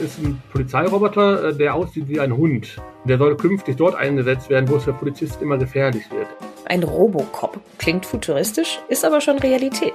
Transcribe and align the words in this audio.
ist 0.00 0.18
ein 0.18 0.42
Polizeiroboter, 0.52 1.50
äh, 1.50 1.54
der 1.54 1.74
aussieht 1.74 2.08
wie 2.08 2.20
ein 2.20 2.36
Hund. 2.36 2.76
Der 3.04 3.18
soll 3.18 3.36
künftig 3.36 3.76
dort 3.76 3.94
eingesetzt 3.94 4.50
werden, 4.50 4.68
wo 4.68 4.76
es 4.76 4.84
für 4.84 4.92
Polizisten 4.92 5.44
immer 5.44 5.58
gefährlich 5.58 6.10
wird. 6.10 6.26
Ein 6.66 6.82
Robocop 6.84 7.58
klingt 7.78 8.06
futuristisch, 8.06 8.78
ist 8.88 9.04
aber 9.04 9.20
schon 9.20 9.38
Realität. 9.38 9.94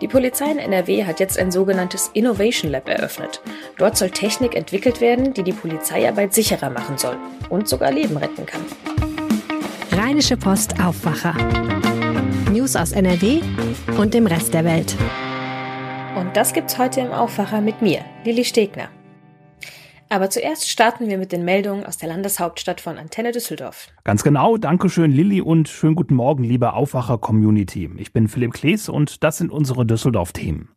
Die 0.00 0.08
Polizei 0.08 0.50
in 0.50 0.58
NRW 0.58 1.04
hat 1.04 1.20
jetzt 1.20 1.38
ein 1.38 1.52
sogenanntes 1.52 2.10
Innovation 2.12 2.72
Lab 2.72 2.88
eröffnet. 2.88 3.40
Dort 3.76 3.96
soll 3.96 4.10
Technik 4.10 4.56
entwickelt 4.56 5.00
werden, 5.00 5.32
die 5.32 5.44
die 5.44 5.52
Polizeiarbeit 5.52 6.34
sicherer 6.34 6.70
machen 6.70 6.98
soll 6.98 7.16
und 7.50 7.68
sogar 7.68 7.92
Leben 7.92 8.16
retten 8.16 8.46
kann. 8.46 8.62
Rheinische 9.92 10.36
Post 10.36 10.74
Aufwacher. 10.84 11.34
News 12.50 12.74
aus 12.74 12.92
NRW 12.92 13.40
und 13.96 14.14
dem 14.14 14.26
Rest 14.26 14.54
der 14.54 14.64
Welt. 14.64 14.96
Und 16.16 16.36
das 16.36 16.52
gibt's 16.52 16.78
heute 16.78 17.00
im 17.00 17.12
Aufwacher 17.12 17.60
mit 17.60 17.80
mir, 17.80 18.00
Lilly 18.24 18.44
Stegner. 18.44 18.88
Aber 20.10 20.30
zuerst 20.30 20.68
starten 20.68 21.08
wir 21.08 21.18
mit 21.18 21.32
den 21.32 21.44
Meldungen 21.44 21.84
aus 21.84 21.98
der 21.98 22.08
Landeshauptstadt 22.08 22.80
von 22.80 22.96
Antenne 22.96 23.32
Düsseldorf. 23.32 23.88
Ganz 24.04 24.22
genau, 24.22 24.56
Dankeschön 24.56 25.12
Lilly 25.12 25.42
und 25.42 25.68
schönen 25.68 25.96
guten 25.96 26.14
Morgen, 26.14 26.44
liebe 26.44 26.72
Aufwacher-Community. 26.72 27.90
Ich 27.98 28.12
bin 28.12 28.28
Philipp 28.28 28.54
Klees 28.54 28.88
und 28.88 29.22
das 29.22 29.38
sind 29.38 29.50
unsere 29.50 29.84
Düsseldorf-Themen. 29.84 30.70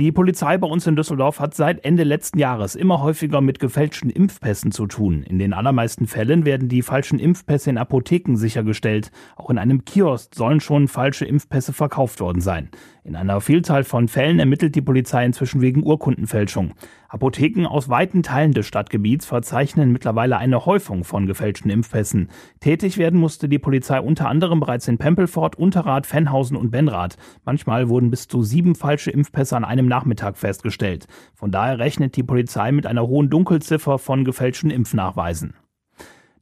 Die 0.00 0.12
Polizei 0.12 0.56
bei 0.58 0.68
uns 0.68 0.86
in 0.86 0.94
Düsseldorf 0.94 1.40
hat 1.40 1.54
seit 1.54 1.84
Ende 1.84 2.04
letzten 2.04 2.38
Jahres 2.38 2.76
immer 2.76 3.02
häufiger 3.02 3.40
mit 3.40 3.58
gefälschten 3.58 4.10
Impfpässen 4.10 4.70
zu 4.70 4.86
tun. 4.86 5.24
In 5.24 5.40
den 5.40 5.52
allermeisten 5.52 6.06
Fällen 6.06 6.44
werden 6.44 6.68
die 6.68 6.82
falschen 6.82 7.18
Impfpässe 7.18 7.70
in 7.70 7.78
Apotheken 7.78 8.36
sichergestellt. 8.36 9.10
Auch 9.34 9.50
in 9.50 9.58
einem 9.58 9.84
Kiosk 9.84 10.36
sollen 10.36 10.60
schon 10.60 10.86
falsche 10.86 11.24
Impfpässe 11.24 11.72
verkauft 11.72 12.20
worden 12.20 12.40
sein. 12.40 12.70
In 13.02 13.16
einer 13.16 13.40
Vielzahl 13.40 13.82
von 13.82 14.06
Fällen 14.06 14.38
ermittelt 14.38 14.76
die 14.76 14.82
Polizei 14.82 15.24
inzwischen 15.24 15.62
wegen 15.62 15.82
Urkundenfälschung. 15.82 16.74
Apotheken 17.10 17.64
aus 17.64 17.88
weiten 17.88 18.22
Teilen 18.22 18.52
des 18.52 18.66
Stadtgebiets 18.66 19.24
verzeichnen 19.24 19.92
mittlerweile 19.92 20.36
eine 20.36 20.66
Häufung 20.66 21.04
von 21.04 21.26
gefälschten 21.26 21.70
Impfpässen. 21.70 22.28
Tätig 22.60 22.98
werden 22.98 23.18
musste 23.18 23.48
die 23.48 23.58
Polizei 23.58 23.98
unter 23.98 24.28
anderem 24.28 24.60
bereits 24.60 24.88
in 24.88 24.98
Pempelfort, 24.98 25.56
Unterrad, 25.56 26.04
Fennhausen 26.06 26.54
und 26.54 26.70
Benrath. 26.70 27.16
Manchmal 27.46 27.88
wurden 27.88 28.10
bis 28.10 28.28
zu 28.28 28.42
sieben 28.42 28.74
falsche 28.74 29.10
Impfpässe 29.10 29.56
an 29.56 29.64
einem 29.64 29.86
Nachmittag 29.86 30.36
festgestellt. 30.36 31.06
Von 31.34 31.50
daher 31.50 31.78
rechnet 31.78 32.14
die 32.14 32.22
Polizei 32.22 32.72
mit 32.72 32.86
einer 32.86 33.06
hohen 33.06 33.30
Dunkelziffer 33.30 33.98
von 33.98 34.24
gefälschten 34.24 34.70
Impfnachweisen. 34.70 35.54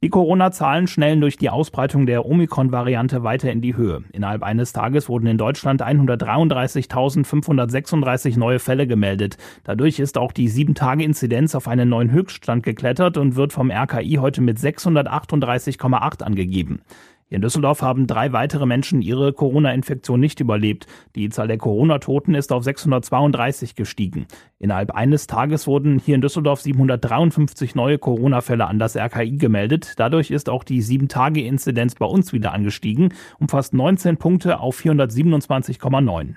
Die 0.03 0.09
Corona-Zahlen 0.09 0.85
schnellen 0.85 1.21
durch 1.21 1.37
die 1.37 1.49
Ausbreitung 1.49 2.05
der 2.05 2.27
Omikron-Variante 2.27 3.23
weiter 3.23 3.51
in 3.51 3.61
die 3.61 3.75
Höhe. 3.75 4.03
Innerhalb 4.13 4.43
eines 4.43 4.71
Tages 4.71 5.09
wurden 5.09 5.25
in 5.25 5.39
Deutschland 5.39 5.81
133.536 5.81 8.37
neue 8.37 8.59
Fälle 8.59 8.85
gemeldet. 8.85 9.37
Dadurch 9.63 9.97
ist 9.97 10.19
auch 10.19 10.33
die 10.33 10.51
7-Tage-Inzidenz 10.51 11.55
auf 11.55 11.67
einen 11.67 11.89
neuen 11.89 12.11
Höchststand 12.11 12.61
geklettert 12.61 13.17
und 13.17 13.35
wird 13.35 13.53
vom 13.53 13.71
RKI 13.71 14.19
heute 14.21 14.41
mit 14.41 14.59
638,8 14.59 16.21
angegeben. 16.21 16.81
In 17.29 17.41
Düsseldorf 17.41 17.81
haben 17.81 18.07
drei 18.07 18.31
weitere 18.31 18.65
Menschen 18.65 19.01
ihre 19.01 19.33
Corona-Infektion 19.33 20.17
nicht 20.17 20.39
überlebt. 20.39 20.87
Die 21.13 21.27
Zahl 21.27 21.49
der 21.49 21.57
Corona-Toten 21.57 22.35
ist 22.35 22.53
auf 22.53 22.63
632 22.63 23.75
gestiegen. 23.75 24.27
Innerhalb 24.59 24.91
eines 24.91 25.27
Tages 25.27 25.67
wurden 25.67 25.99
hier 25.99 26.15
in 26.15 26.21
Düsseldorf 26.21 26.61
753 26.61 27.75
neue 27.75 27.97
Corona-Fälle 27.97 28.65
an 28.65 28.79
das 28.79 28.95
RKI 28.95 29.35
gemeldet. 29.35 29.95
Dadurch 29.97 30.31
ist 30.31 30.49
auch 30.49 30.63
die 30.63 30.81
7-Tage-Inzidenz 30.81 31.95
bei 31.95 32.05
uns 32.05 32.31
wieder 32.31 32.53
angestiegen, 32.53 33.13
um 33.39 33.49
fast 33.49 33.73
19 33.73 34.15
Punkte 34.15 34.61
auf 34.61 34.79
427,9. 34.79 36.35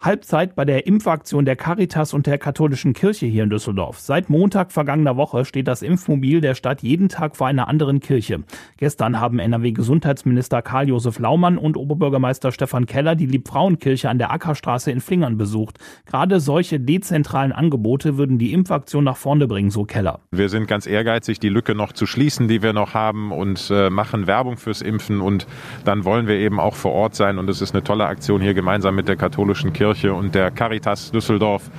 Halbzeit 0.00 0.54
bei 0.54 0.64
der 0.64 0.86
Impfaktion 0.86 1.44
der 1.44 1.56
Caritas 1.56 2.14
und 2.14 2.28
der 2.28 2.38
katholischen 2.38 2.92
Kirche 2.92 3.26
hier 3.26 3.42
in 3.42 3.50
Düsseldorf. 3.50 3.98
Seit 3.98 4.30
Montag 4.30 4.70
vergangener 4.70 5.16
Woche 5.16 5.44
steht 5.44 5.66
das 5.66 5.82
Impfmobil 5.82 6.40
der 6.40 6.54
Stadt 6.54 6.82
jeden 6.82 7.08
Tag 7.08 7.34
vor 7.34 7.48
einer 7.48 7.66
anderen 7.66 7.98
Kirche. 7.98 8.44
Gestern 8.76 9.18
haben 9.18 9.40
NRW-Gesundheitsminister 9.40 10.62
Karl-Josef 10.62 11.18
Laumann 11.18 11.58
und 11.58 11.76
Oberbürgermeister 11.76 12.52
Stefan 12.52 12.86
Keller 12.86 13.16
die 13.16 13.26
Liebfrauenkirche 13.26 14.08
an 14.08 14.18
der 14.18 14.30
Ackerstraße 14.30 14.92
in 14.92 15.00
Flingern 15.00 15.36
besucht. 15.36 15.80
Gerade 16.06 16.38
solche 16.38 16.78
dezentralen 16.78 17.50
Angebote 17.50 18.16
würden 18.16 18.38
die 18.38 18.52
Impfaktion 18.52 19.02
nach 19.02 19.16
vorne 19.16 19.48
bringen, 19.48 19.70
so 19.70 19.82
Keller. 19.82 20.20
Wir 20.30 20.48
sind 20.48 20.68
ganz 20.68 20.86
ehrgeizig, 20.86 21.40
die 21.40 21.48
Lücke 21.48 21.74
noch 21.74 21.92
zu 21.92 22.06
schließen, 22.06 22.46
die 22.46 22.62
wir 22.62 22.72
noch 22.72 22.94
haben 22.94 23.32
und 23.32 23.68
äh, 23.72 23.90
machen 23.90 24.28
Werbung 24.28 24.58
fürs 24.58 24.80
Impfen 24.80 25.20
und 25.20 25.48
dann 25.84 26.04
wollen 26.04 26.28
wir 26.28 26.36
eben 26.36 26.60
auch 26.60 26.76
vor 26.76 26.92
Ort 26.92 27.16
sein 27.16 27.36
und 27.40 27.50
es 27.50 27.60
ist 27.60 27.74
eine 27.74 27.82
tolle 27.82 28.06
Aktion 28.06 28.40
hier 28.40 28.54
gemeinsam 28.54 28.94
mit 28.94 29.08
der 29.08 29.16
katholischen 29.16 29.72
Kirche 29.72 29.87
Kirche 29.88 30.12
und 30.12 30.34
der 30.34 30.50
Caritas 30.50 31.10
Düsseldorf, 31.12 31.70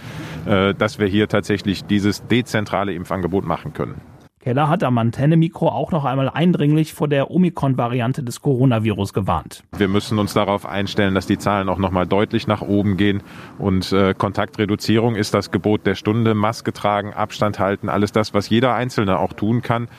äh, 0.48 0.74
dass 0.74 0.98
wir 0.98 1.06
hier 1.06 1.28
tatsächlich 1.28 1.86
dieses 1.86 2.26
dezentrale 2.26 2.94
Impfangebot 2.94 3.46
machen 3.46 3.74
können. 3.74 4.02
Keller 4.42 4.70
hat 4.70 4.86
am 4.86 4.98
Antenne-Mikro 4.98 5.68
auch 5.68 5.92
noch 5.92 6.06
einmal 6.06 6.30
eindringlich 6.30 6.94
vor 6.94 7.10
der 7.10 7.30
Omikron-Variante 7.30 8.24
des 8.24 8.42
Coronavirus 8.42 9.12
gewarnt. 9.12 9.66
Wir 9.76 9.90
müssen 9.90 10.18
uns 10.18 10.34
darauf 10.34 10.66
einstellen, 10.66 11.14
dass 11.14 11.28
die 11.28 11.38
Zahlen 11.38 11.68
auch 11.68 11.78
noch 11.78 11.92
mal 11.92 12.08
deutlich 12.08 12.48
nach 12.48 12.62
oben 12.62 12.96
gehen. 12.96 13.22
Und 13.58 13.92
äh, 13.92 14.14
Kontaktreduzierung 14.18 15.16
ist 15.16 15.34
das 15.34 15.52
Gebot 15.52 15.86
der 15.86 15.96
Stunde. 15.96 16.36
Maske 16.36 16.72
tragen, 16.72 17.14
Abstand 17.14 17.60
halten, 17.60 17.90
alles 17.90 18.14
das, 18.14 18.34
was 18.34 18.48
jeder 18.48 18.74
Einzelne 18.74 19.20
auch 19.20 19.34
tun 19.34 19.62
kann, 19.62 19.90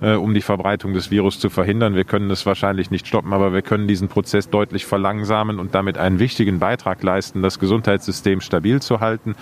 äh, 0.00 0.14
um 0.14 0.32
die 0.32 0.40
Verbreitung 0.40 0.94
des 0.94 1.10
Virus 1.10 1.38
zu 1.38 1.50
verhindern. 1.50 1.94
Wir 1.94 2.04
können 2.04 2.30
es 2.30 2.46
wahrscheinlich 2.46 2.90
nicht 2.90 3.06
stoppen, 3.06 3.34
aber 3.34 3.52
wir 3.52 3.60
können 3.60 3.86
diesen 3.86 4.08
Prozess 4.08 4.48
deutlich 4.48 4.86
verlangsamen 4.86 5.58
und 5.58 5.74
damit 5.74 5.98
einen 5.98 6.18
wichtigen 6.18 6.58
Beitrag 6.58 7.02
leisten, 7.02 7.42
das 7.42 7.58
Gesundheitssystem 7.58 8.40
stabil 8.40 8.80
zu 8.80 9.00
halten. 9.00 9.34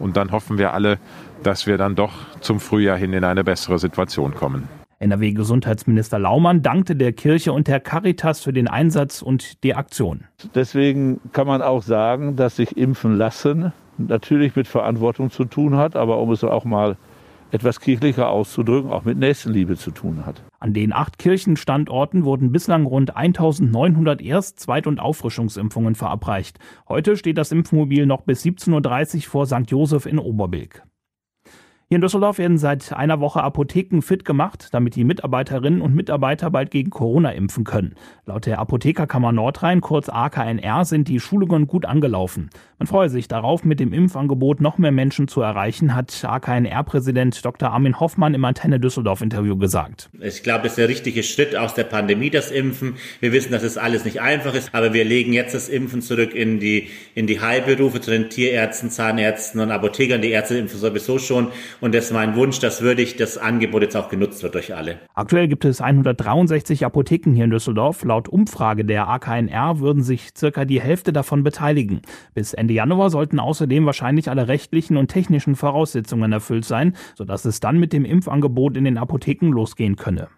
Und 0.00 0.16
dann 0.16 0.32
hoffen 0.32 0.58
wir 0.58 0.72
alle, 0.72 0.98
dass 1.42 1.66
wir 1.66 1.78
dann 1.78 1.94
doch 1.94 2.12
zum 2.40 2.60
Frühjahr 2.60 2.96
hin 2.96 3.12
in 3.12 3.24
eine 3.24 3.44
bessere 3.44 3.78
Situation 3.78 4.34
kommen. 4.34 4.68
NRW-Gesundheitsminister 4.98 6.18
Laumann 6.18 6.62
dankte 6.62 6.94
der 6.94 7.12
Kirche 7.12 7.52
und 7.52 7.66
der 7.66 7.80
Caritas 7.80 8.40
für 8.40 8.52
den 8.52 8.68
Einsatz 8.68 9.20
und 9.20 9.64
die 9.64 9.74
Aktion. 9.74 10.24
Deswegen 10.54 11.20
kann 11.32 11.48
man 11.48 11.60
auch 11.60 11.82
sagen, 11.82 12.36
dass 12.36 12.56
sich 12.56 12.76
impfen 12.76 13.16
lassen 13.16 13.72
natürlich 13.98 14.56
mit 14.56 14.68
Verantwortung 14.68 15.30
zu 15.30 15.44
tun 15.44 15.76
hat, 15.76 15.96
aber 15.96 16.18
um 16.18 16.30
es 16.30 16.44
auch 16.44 16.64
mal 16.64 16.96
etwas 17.50 17.80
kirchlicher 17.80 18.30
auszudrücken, 18.30 18.90
auch 18.90 19.04
mit 19.04 19.18
Nächstenliebe 19.18 19.76
zu 19.76 19.90
tun 19.90 20.24
hat. 20.24 20.42
An 20.58 20.72
den 20.72 20.92
acht 20.94 21.18
Kirchenstandorten 21.18 22.24
wurden 22.24 22.50
bislang 22.50 22.86
rund 22.86 23.14
1900 23.14 24.22
Erst-, 24.22 24.58
Zweit- 24.58 24.86
und 24.86 25.00
Auffrischungsimpfungen 25.00 25.94
verabreicht. 25.94 26.58
Heute 26.88 27.16
steht 27.16 27.36
das 27.36 27.52
Impfmobil 27.52 28.06
noch 28.06 28.22
bis 28.22 28.42
17.30 28.42 29.16
Uhr 29.16 29.22
vor 29.22 29.46
St. 29.46 29.70
Josef 29.70 30.06
in 30.06 30.18
Oberbilk. 30.18 30.82
Hier 31.92 31.96
in 31.96 32.00
Düsseldorf 32.00 32.38
werden 32.38 32.56
seit 32.56 32.94
einer 32.94 33.20
Woche 33.20 33.42
Apotheken 33.42 34.00
fit 34.00 34.24
gemacht, 34.24 34.68
damit 34.72 34.96
die 34.96 35.04
Mitarbeiterinnen 35.04 35.82
und 35.82 35.94
Mitarbeiter 35.94 36.50
bald 36.50 36.70
gegen 36.70 36.88
Corona 36.88 37.32
impfen 37.32 37.64
können. 37.64 37.96
Laut 38.24 38.46
der 38.46 38.60
Apothekerkammer 38.60 39.30
Nordrhein, 39.30 39.82
kurz 39.82 40.08
AKNR, 40.08 40.86
sind 40.86 41.08
die 41.08 41.20
Schulungen 41.20 41.66
gut 41.66 41.84
angelaufen. 41.84 42.48
Man 42.78 42.86
freue 42.86 43.10
sich 43.10 43.28
darauf, 43.28 43.64
mit 43.64 43.78
dem 43.78 43.92
Impfangebot 43.92 44.62
noch 44.62 44.78
mehr 44.78 44.90
Menschen 44.90 45.28
zu 45.28 45.42
erreichen, 45.42 45.94
hat 45.94 46.24
AKNR-Präsident 46.24 47.44
Dr. 47.44 47.70
Armin 47.70 48.00
Hoffmann 48.00 48.32
im 48.32 48.44
Antenne 48.46 48.80
Düsseldorf-Interview 48.80 49.58
gesagt. 49.58 50.08
Ich 50.18 50.42
glaube, 50.42 50.68
es 50.68 50.72
ist 50.72 50.78
der 50.78 50.88
richtige 50.88 51.22
Schritt 51.22 51.54
aus 51.54 51.74
der 51.74 51.84
Pandemie, 51.84 52.30
das 52.30 52.50
Impfen. 52.50 52.94
Wir 53.20 53.32
wissen, 53.32 53.52
dass 53.52 53.62
es 53.62 53.76
alles 53.76 54.06
nicht 54.06 54.22
einfach 54.22 54.54
ist, 54.54 54.74
aber 54.74 54.94
wir 54.94 55.04
legen 55.04 55.34
jetzt 55.34 55.54
das 55.54 55.68
Impfen 55.68 56.00
zurück 56.00 56.34
in 56.34 56.58
die, 56.58 56.88
in 57.14 57.26
die 57.26 57.40
Heilberufe, 57.40 58.00
zu 58.00 58.10
den 58.10 58.30
Tierärzten, 58.30 58.88
Zahnärzten 58.88 59.60
und 59.60 59.70
Apothekern. 59.70 60.22
Die 60.22 60.30
Ärzte 60.30 60.56
impfen 60.56 60.80
sowieso 60.80 61.18
schon. 61.18 61.48
Und 61.82 61.96
das 61.96 62.04
ist 62.04 62.12
mein 62.12 62.36
Wunsch, 62.36 62.60
dass 62.60 62.80
würdig 62.80 63.16
das 63.16 63.38
Angebot 63.38 63.82
jetzt 63.82 63.96
auch 63.96 64.08
genutzt 64.08 64.44
wird 64.44 64.54
durch 64.54 64.72
alle. 64.72 65.00
Aktuell 65.14 65.48
gibt 65.48 65.64
es 65.64 65.80
163 65.80 66.86
Apotheken 66.86 67.32
hier 67.34 67.42
in 67.42 67.50
Düsseldorf. 67.50 68.04
Laut 68.04 68.28
Umfrage 68.28 68.84
der 68.84 69.08
AKNR 69.08 69.80
würden 69.80 70.04
sich 70.04 70.28
circa 70.38 70.64
die 70.64 70.80
Hälfte 70.80 71.12
davon 71.12 71.42
beteiligen. 71.42 72.02
Bis 72.34 72.54
Ende 72.54 72.72
Januar 72.72 73.10
sollten 73.10 73.40
außerdem 73.40 73.84
wahrscheinlich 73.84 74.30
alle 74.30 74.46
rechtlichen 74.46 74.96
und 74.96 75.08
technischen 75.08 75.56
Voraussetzungen 75.56 76.30
erfüllt 76.30 76.66
sein, 76.66 76.94
sodass 77.16 77.44
es 77.44 77.58
dann 77.58 77.80
mit 77.80 77.92
dem 77.92 78.04
Impfangebot 78.04 78.76
in 78.76 78.84
den 78.84 78.96
Apotheken 78.96 79.48
losgehen 79.48 79.96
könne. 79.96 80.28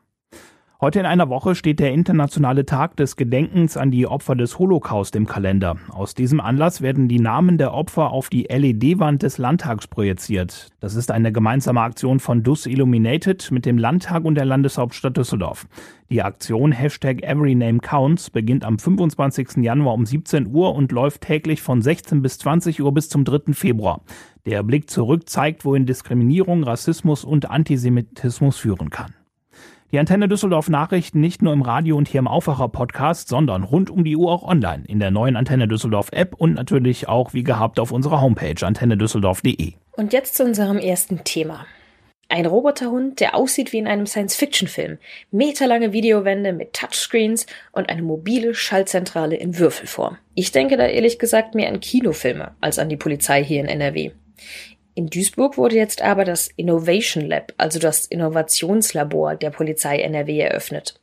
Heute 0.81 0.99
in 0.99 1.07
einer 1.07 1.29
Woche 1.29 1.55
steht 1.55 1.79
der 1.79 1.93
internationale 1.93 2.67
Tag 2.67 2.97
des 2.97 3.15
Gedenkens 3.15 3.77
an 3.77 3.93
die 3.93 4.09
Opfer 4.09 4.35
des 4.35 4.59
Holocaust 4.59 5.15
im 5.15 5.25
Kalender. 5.25 5.77
Aus 5.91 6.15
diesem 6.15 6.41
Anlass 6.41 6.83
werden 6.83 7.07
die 7.07 7.21
Namen 7.21 7.59
der 7.59 7.73
Opfer 7.73 8.11
auf 8.11 8.29
die 8.29 8.49
LED-Wand 8.51 9.23
des 9.23 9.39
Landtags 9.39 9.87
projiziert. 9.87 10.71
Das 10.81 10.97
ist 10.97 11.13
eine 11.13 11.31
gemeinsame 11.31 11.81
Aktion 11.81 12.19
von 12.19 12.43
Dus 12.43 12.67
Illuminated 12.67 13.53
mit 13.53 13.67
dem 13.67 13.79
Landtag 13.79 14.25
und 14.25 14.35
der 14.35 14.47
Landeshauptstadt 14.47 15.17
Düsseldorf. 15.17 15.69
Die 16.11 16.23
Aktion 16.23 16.73
Hashtag 16.73 17.23
Every 17.23 17.55
Name 17.55 17.79
Counts 17.79 18.31
beginnt 18.31 18.65
am 18.65 18.81
25. 18.81 19.59
Januar 19.59 19.95
um 19.95 20.05
17 20.05 20.49
Uhr 20.49 20.75
und 20.75 20.91
läuft 20.91 21.21
täglich 21.21 21.63
von 21.63 21.83
16 21.83 22.21
bis 22.21 22.39
20 22.39 22.83
Uhr 22.83 22.93
bis 22.93 23.09
zum 23.09 23.25
3. 23.25 23.53
Februar. 23.53 24.01
Der 24.45 24.65
Blick 24.65 24.91
zurück 24.91 25.29
zeigt, 25.29 25.65
wohin 25.65 25.87
Diskriminierung, 25.87 26.65
Rassismus 26.65 27.23
und 27.25 27.49
Antisemitismus 27.49 28.57
führen 28.59 28.91
kann. 28.91 29.15
Die 29.95 30.01
Antenne 30.01 30.27
Düsseldorf 30.27 30.69
Nachrichten 30.69 31.21
nicht 31.21 31.41
nur 31.41 31.53
im 31.53 31.63
Radio 31.63 31.97
und 31.97 32.09
hier 32.09 32.19
im 32.19 32.27
Aufwacher 32.27 32.69
Podcast, 32.69 33.29
sondern 33.29 33.63
rund 33.63 33.91
um 33.91 34.03
die 34.03 34.17
Uhr 34.17 34.33
auch 34.33 34.43
online 34.43 34.83
in 34.89 34.99
der 34.99 35.13
neuen 35.13 35.37
Antenne 35.37 35.69
Düsseldorf 35.69 36.09
App 36.11 36.35
und 36.35 36.55
natürlich 36.55 37.07
auch 37.07 37.33
wie 37.33 37.45
gehabt 37.45 37.79
auf 37.79 37.93
unserer 37.93 38.21
Homepage 38.21 38.57
antennedüsseldorf.de. 38.67 39.75
Und 39.93 40.13
jetzt 40.13 40.35
zu 40.35 40.43
unserem 40.43 40.79
ersten 40.79 41.23
Thema. 41.23 41.65
Ein 42.29 42.47
Roboterhund, 42.47 43.21
der 43.21 43.37
aussieht 43.37 43.73
wie 43.73 43.79
in 43.79 43.87
einem 43.87 44.07
Science-Fiction-Film. 44.07 44.99
Meterlange 45.31 45.93
Videowände 45.93 46.53
mit 46.53 46.73
Touchscreens 46.73 47.47
und 47.71 47.89
eine 47.89 48.03
mobile 48.03 48.53
Schaltzentrale 48.53 49.37
in 49.37 49.61
Würfelform. 49.61 50.19
Ich 50.35 50.51
denke 50.51 50.77
da 50.77 50.87
ehrlich 50.87 51.21
gesagt 51.21 51.55
mehr 51.55 51.69
an 51.69 51.79
Kinofilme 51.79 52.57
als 52.61 52.81
an 52.81 52.89
die 52.89 52.97
Polizei 52.97 53.45
hier 53.45 53.61
in 53.61 53.69
NRW. 53.69 54.11
In 54.97 55.09
Duisburg 55.09 55.59
wurde 55.59 55.75
jetzt 55.75 56.03
aber 56.03 56.25
das 56.25 56.49
Innovation 56.57 57.25
Lab, 57.25 57.53
also 57.59 57.81
das 57.81 58.07
Innovationslabor 58.07 59.35
der 59.35 59.51
Polizei 59.51 59.99
NRW 59.99 60.39
eröffnet. 60.39 61.01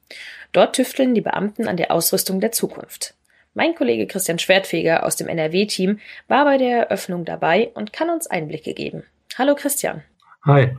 Dort 0.53 0.77
tüfteln 0.77 1.13
die 1.13 1.21
Beamten 1.21 1.67
an 1.67 1.75
der 1.75 1.91
Ausrüstung 1.91 2.39
der 2.39 2.53
Zukunft. 2.53 3.15
Mein 3.53 3.75
Kollege 3.75 4.07
Christian 4.07 4.39
Schwertfeger 4.39 5.05
aus 5.05 5.17
dem 5.17 5.27
NRW-Team 5.27 5.99
war 6.29 6.45
bei 6.45 6.57
der 6.57 6.83
Eröffnung 6.83 7.25
dabei 7.25 7.69
und 7.73 7.91
kann 7.91 8.09
uns 8.09 8.27
Einblicke 8.27 8.73
geben. 8.73 9.03
Hallo 9.37 9.55
Christian. 9.55 10.03
Hi. 10.45 10.77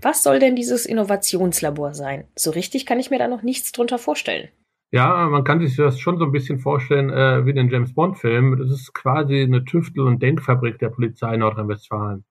Was 0.00 0.22
soll 0.22 0.38
denn 0.38 0.54
dieses 0.54 0.86
Innovationslabor 0.86 1.94
sein? 1.94 2.24
So 2.36 2.52
richtig 2.52 2.86
kann 2.86 3.00
ich 3.00 3.10
mir 3.10 3.18
da 3.18 3.26
noch 3.26 3.42
nichts 3.42 3.72
drunter 3.72 3.98
vorstellen. 3.98 4.48
Ja, 4.92 5.26
man 5.28 5.42
kann 5.42 5.58
sich 5.58 5.74
das 5.74 5.98
schon 5.98 6.18
so 6.18 6.24
ein 6.24 6.32
bisschen 6.32 6.60
vorstellen 6.60 7.10
äh, 7.10 7.44
wie 7.44 7.54
den 7.54 7.70
James 7.70 7.92
Bond-Film. 7.92 8.56
Das 8.58 8.70
ist 8.70 8.94
quasi 8.94 9.42
eine 9.42 9.64
Tüftel- 9.64 10.06
und 10.06 10.22
Denkfabrik 10.22 10.78
der 10.78 10.90
Polizei 10.90 11.36
Nordrhein-Westfalen. 11.36 12.24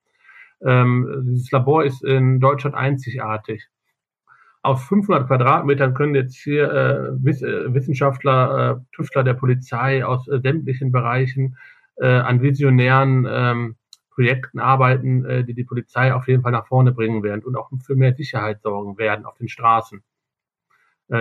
Ähm, 0.65 1.23
dieses 1.25 1.51
Labor 1.51 1.83
ist 1.83 2.03
in 2.03 2.39
Deutschland 2.39 2.75
einzigartig. 2.75 3.67
Auf 4.63 4.83
500 4.83 5.27
Quadratmetern 5.27 5.95
können 5.95 6.13
jetzt 6.13 6.35
hier 6.35 6.71
äh, 6.71 7.23
Wiss 7.23 7.41
äh, 7.41 7.73
Wissenschaftler, 7.73 8.77
äh, 8.77 8.95
Tüftler 8.95 9.23
der 9.23 9.33
Polizei 9.33 10.05
aus 10.05 10.27
äh, 10.27 10.39
sämtlichen 10.39 10.91
Bereichen 10.91 11.57
äh, 11.95 12.07
an 12.07 12.41
visionären 12.41 13.27
ähm, 13.27 13.75
Projekten 14.13 14.59
arbeiten, 14.59 15.25
äh, 15.25 15.43
die 15.43 15.55
die 15.55 15.63
Polizei 15.63 16.13
auf 16.13 16.27
jeden 16.27 16.43
Fall 16.43 16.51
nach 16.51 16.67
vorne 16.67 16.91
bringen 16.91 17.23
werden 17.23 17.43
und 17.43 17.55
auch 17.55 17.71
für 17.83 17.95
mehr 17.95 18.13
Sicherheit 18.13 18.61
sorgen 18.61 18.99
werden 18.99 19.25
auf 19.25 19.37
den 19.37 19.47
Straßen. 19.47 20.03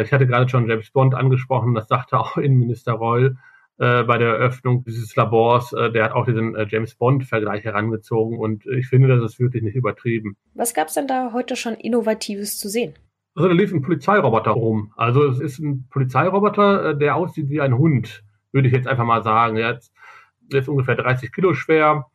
Ich 0.04 0.12
hatte 0.12 0.28
gerade 0.28 0.48
schon 0.48 0.68
James 0.68 0.92
Bond 0.92 1.16
angesprochen, 1.16 1.74
das 1.74 1.88
sagte 1.88 2.16
auch 2.16 2.36
Innenminister 2.36 2.92
Reul 2.92 3.38
äh, 3.80 4.04
bei 4.04 4.18
der 4.18 4.28
Eröffnung 4.28 4.84
dieses 4.84 5.16
Labors. 5.16 5.72
Äh, 5.72 5.90
der 5.90 6.04
hat 6.04 6.12
auch 6.12 6.26
diesen 6.26 6.54
äh, 6.54 6.66
James 6.68 6.94
Bond-Vergleich 6.94 7.64
herangezogen 7.64 8.38
und 8.38 8.64
ich 8.66 8.86
finde, 8.86 9.08
das 9.08 9.32
ist 9.32 9.40
wirklich 9.40 9.64
nicht 9.64 9.74
übertrieben. 9.74 10.36
Was 10.54 10.72
gab 10.72 10.88
es 10.88 10.94
denn 10.94 11.08
da 11.08 11.32
heute 11.32 11.56
schon 11.56 11.74
Innovatives 11.74 12.58
zu 12.58 12.68
sehen? 12.68 12.94
Also 13.34 13.48
da 13.48 13.54
lief 13.54 13.72
ein 13.72 13.82
Polizeiroboter 13.82 14.52
rum. 14.52 14.92
Also 14.96 15.24
es 15.26 15.40
ist 15.40 15.58
ein 15.58 15.88
Polizeiroboter, 15.90 16.90
äh, 16.90 16.98
der 16.98 17.16
aussieht 17.16 17.48
wie 17.50 17.60
ein 17.60 17.76
Hund, 17.76 18.22
würde 18.52 18.68
ich 18.68 18.74
jetzt 18.74 18.86
einfach 18.86 19.04
mal 19.04 19.22
sagen. 19.22 19.56
Er 19.56 19.78
ist, 19.78 19.92
ist 20.52 20.68
ungefähr 20.68 20.96
30 20.96 21.32
Kilo 21.32 21.54
schwer, 21.54 22.06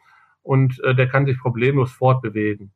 und 0.46 0.80
äh, 0.84 0.94
der 0.94 1.08
kann 1.08 1.26
sich 1.26 1.40
problemlos 1.40 1.92
fortbewegen. 1.92 2.72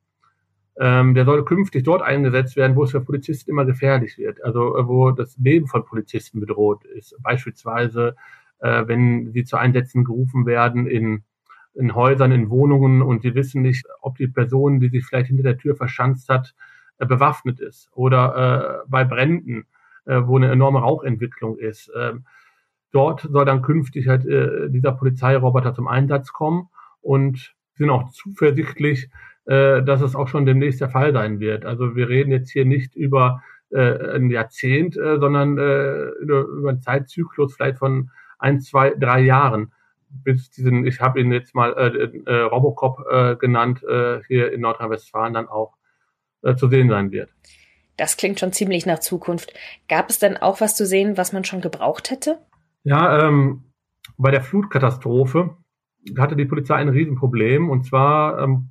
Ähm, 0.79 1.13
der 1.13 1.25
soll 1.25 1.45
künftig 1.45 1.83
dort 1.83 2.01
eingesetzt 2.01 2.55
werden, 2.55 2.75
wo 2.75 2.83
es 2.83 2.91
für 2.91 3.01
Polizisten 3.01 3.51
immer 3.51 3.65
gefährlich 3.65 4.17
wird, 4.17 4.43
also 4.43 4.73
wo 4.87 5.11
das 5.11 5.37
Leben 5.37 5.67
von 5.67 5.85
Polizisten 5.85 6.39
bedroht 6.39 6.83
ist. 6.85 7.15
Beispielsweise, 7.21 8.15
äh, 8.59 8.87
wenn 8.87 9.31
sie 9.31 9.43
zu 9.43 9.57
Einsätzen 9.57 10.03
gerufen 10.03 10.45
werden 10.45 10.87
in, 10.87 11.23
in 11.73 11.95
Häusern, 11.95 12.31
in 12.31 12.49
Wohnungen 12.49 13.01
und 13.01 13.21
sie 13.21 13.35
wissen 13.35 13.61
nicht, 13.61 13.85
ob 14.01 14.17
die 14.17 14.27
Person, 14.27 14.79
die 14.79 14.89
sich 14.89 15.05
vielleicht 15.05 15.27
hinter 15.27 15.43
der 15.43 15.57
Tür 15.57 15.75
verschanzt 15.75 16.29
hat, 16.29 16.55
äh, 16.97 17.05
bewaffnet 17.05 17.59
ist. 17.59 17.89
Oder 17.93 18.83
äh, 18.83 18.89
bei 18.89 19.03
Bränden, 19.03 19.65
äh, 20.05 20.21
wo 20.25 20.37
eine 20.37 20.51
enorme 20.51 20.79
Rauchentwicklung 20.79 21.57
ist. 21.57 21.91
Ähm, 21.97 22.25
dort 22.91 23.21
soll 23.21 23.45
dann 23.45 23.61
künftig 23.61 24.07
halt 24.07 24.25
äh, 24.25 24.69
dieser 24.69 24.91
Polizeiroboter 24.91 25.73
zum 25.73 25.87
Einsatz 25.87 26.33
kommen 26.33 26.69
und 27.01 27.55
sind 27.75 27.89
auch 27.89 28.09
zuversichtlich, 28.11 29.09
äh, 29.45 29.81
dass 29.83 30.01
es 30.01 30.15
auch 30.15 30.27
schon 30.27 30.45
demnächst 30.45 30.81
der 30.81 30.89
Fall 30.89 31.13
sein 31.13 31.39
wird. 31.39 31.65
Also 31.65 31.95
wir 31.95 32.09
reden 32.09 32.31
jetzt 32.31 32.51
hier 32.51 32.65
nicht 32.65 32.95
über 32.95 33.41
äh, 33.69 34.15
ein 34.15 34.29
Jahrzehnt, 34.29 34.97
äh, 34.97 35.19
sondern 35.19 35.57
äh, 35.57 36.09
über 36.21 36.69
einen 36.69 36.81
Zeitzyklus 36.81 37.55
vielleicht 37.55 37.77
von 37.77 38.09
ein, 38.39 38.59
zwei, 38.61 38.91
drei 38.91 39.21
Jahren 39.21 39.71
bis 40.09 40.49
diesen, 40.49 40.85
ich 40.85 41.01
habe 41.01 41.21
ihn 41.21 41.31
jetzt 41.31 41.53
mal 41.53 41.73
äh, 41.77 42.31
äh, 42.31 42.41
Robocop 42.41 43.05
äh, 43.11 43.35
genannt, 43.35 43.83
äh, 43.83 44.21
hier 44.27 44.51
in 44.51 44.61
Nordrhein-Westfalen 44.61 45.33
dann 45.33 45.47
auch 45.47 45.75
äh, 46.41 46.55
zu 46.55 46.67
sehen 46.67 46.89
sein 46.89 47.11
wird. 47.11 47.29
Das 47.95 48.17
klingt 48.17 48.39
schon 48.39 48.53
ziemlich 48.53 48.85
nach 48.85 48.99
Zukunft. 48.99 49.53
Gab 49.87 50.09
es 50.09 50.19
denn 50.19 50.37
auch 50.37 50.61
was 50.61 50.75
zu 50.75 50.85
sehen, 50.85 51.17
was 51.17 51.33
man 51.33 51.43
schon 51.43 51.61
gebraucht 51.61 52.09
hätte? 52.11 52.39
Ja, 52.83 53.27
ähm, 53.27 53.65
bei 54.17 54.31
der 54.31 54.41
Flutkatastrophe 54.41 55.57
hatte 56.17 56.35
die 56.35 56.45
Polizei 56.45 56.75
ein 56.75 56.89
Riesenproblem. 56.89 57.69
Und 57.69 57.85
zwar 57.85 58.39
ähm, 58.39 58.69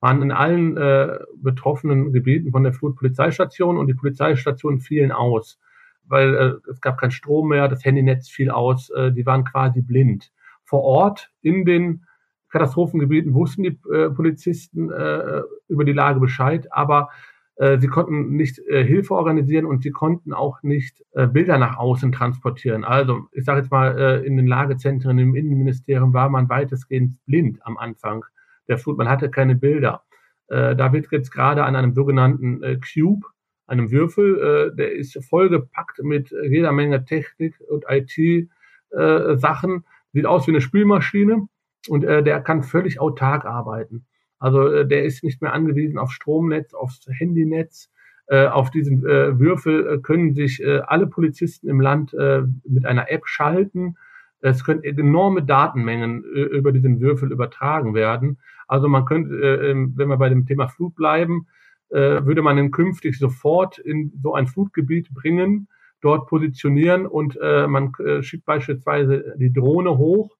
waren 0.00 0.22
in 0.22 0.32
allen 0.32 0.76
äh, 0.76 1.18
betroffenen 1.36 2.12
Gebieten 2.12 2.50
von 2.50 2.64
der 2.64 2.72
Flut 2.72 2.96
Polizeistationen 2.96 3.78
und 3.78 3.86
die 3.86 3.94
Polizeistationen 3.94 4.80
fielen 4.80 5.12
aus, 5.12 5.60
weil 6.04 6.34
äh, 6.34 6.70
es 6.70 6.80
gab 6.80 6.98
keinen 6.98 7.10
Strom 7.10 7.48
mehr, 7.48 7.68
das 7.68 7.84
Handynetz 7.84 8.28
fiel 8.28 8.50
aus, 8.50 8.90
äh, 8.90 9.12
die 9.12 9.26
waren 9.26 9.44
quasi 9.44 9.82
blind. 9.82 10.30
Vor 10.64 10.82
Ort 10.82 11.30
in 11.42 11.64
den 11.64 12.04
Katastrophengebieten 12.50 13.34
wussten 13.34 13.62
die 13.62 13.78
äh, 13.92 14.10
Polizisten 14.10 14.90
äh, 14.90 15.42
über 15.68 15.84
die 15.84 15.92
Lage 15.92 16.20
Bescheid, 16.20 16.68
aber 16.70 17.08
äh, 17.56 17.78
sie 17.78 17.88
konnten 17.88 18.36
nicht 18.36 18.58
äh, 18.58 18.84
Hilfe 18.84 19.14
organisieren 19.14 19.66
und 19.66 19.82
sie 19.82 19.90
konnten 19.90 20.32
auch 20.32 20.62
nicht 20.62 21.02
äh, 21.12 21.26
Bilder 21.26 21.58
nach 21.58 21.78
außen 21.78 22.12
transportieren. 22.12 22.84
Also 22.84 23.26
ich 23.32 23.44
sage 23.44 23.60
jetzt 23.60 23.70
mal, 23.70 23.98
äh, 23.98 24.26
in 24.26 24.36
den 24.36 24.46
Lagezentren 24.46 25.18
im 25.18 25.34
Innenministerium 25.34 26.12
war 26.12 26.28
man 26.28 26.48
weitestgehend 26.48 27.16
blind 27.26 27.58
am 27.64 27.76
Anfang 27.78 28.24
der 28.68 28.78
Flut. 28.78 28.98
Man 28.98 29.08
hatte 29.08 29.30
keine 29.30 29.54
Bilder. 29.54 30.02
Äh, 30.48 30.76
da 30.76 30.92
wird 30.92 31.10
jetzt 31.10 31.30
gerade 31.30 31.64
an 31.64 31.76
einem 31.76 31.94
sogenannten 31.94 32.62
äh, 32.62 32.78
Cube, 32.78 33.26
einem 33.72 33.90
Würfel, 33.90 34.74
der 34.76 34.92
ist 34.92 35.18
vollgepackt 35.24 36.02
mit 36.02 36.30
jeder 36.30 36.72
Menge 36.72 37.04
Technik 37.04 37.54
und 37.68 37.84
IT-Sachen. 37.88 39.84
Sieht 40.12 40.26
aus 40.26 40.46
wie 40.46 40.52
eine 40.52 40.60
Spülmaschine 40.60 41.48
und 41.88 42.02
der 42.02 42.40
kann 42.42 42.62
völlig 42.62 43.00
autark 43.00 43.44
arbeiten. 43.44 44.04
Also 44.42 44.66
äh, 44.66 44.86
der 44.86 45.04
ist 45.04 45.22
nicht 45.22 45.40
mehr 45.40 45.52
angewiesen 45.52 45.98
auf 45.98 46.10
Stromnetz, 46.10 46.74
aufs 46.74 47.06
Handynetz. 47.08 47.90
Äh, 48.26 48.46
auf 48.46 48.70
diesen 48.70 49.06
äh, 49.06 49.38
Würfel 49.38 49.86
äh, 49.86 49.98
können 49.98 50.34
sich 50.34 50.60
äh, 50.60 50.80
alle 50.80 51.06
Polizisten 51.06 51.68
im 51.68 51.80
Land 51.80 52.12
äh, 52.14 52.42
mit 52.68 52.84
einer 52.84 53.08
App 53.10 53.26
schalten. 53.26 53.96
Es 54.40 54.64
können 54.64 54.82
enorme 54.82 55.44
Datenmengen 55.44 56.24
äh, 56.24 56.40
über 56.40 56.72
diesen 56.72 57.00
Würfel 57.00 57.30
übertragen 57.30 57.94
werden. 57.94 58.38
Also 58.66 58.88
man 58.88 59.04
könnte, 59.04 59.32
äh, 59.34 59.70
ähm, 59.70 59.92
wenn 59.94 60.08
wir 60.08 60.16
bei 60.16 60.28
dem 60.28 60.44
Thema 60.44 60.66
Flut 60.66 60.96
bleiben, 60.96 61.46
äh, 61.92 62.24
würde 62.24 62.42
man 62.42 62.58
ihn 62.58 62.70
künftig 62.70 63.18
sofort 63.18 63.78
in 63.78 64.12
so 64.22 64.34
ein 64.34 64.46
Flutgebiet 64.46 65.12
bringen, 65.12 65.68
dort 66.00 66.26
positionieren 66.26 67.06
und 67.06 67.38
äh, 67.40 67.66
man 67.66 67.92
äh, 68.04 68.22
schickt 68.22 68.44
beispielsweise 68.44 69.34
die 69.36 69.52
Drohne 69.52 69.98
hoch 69.98 70.36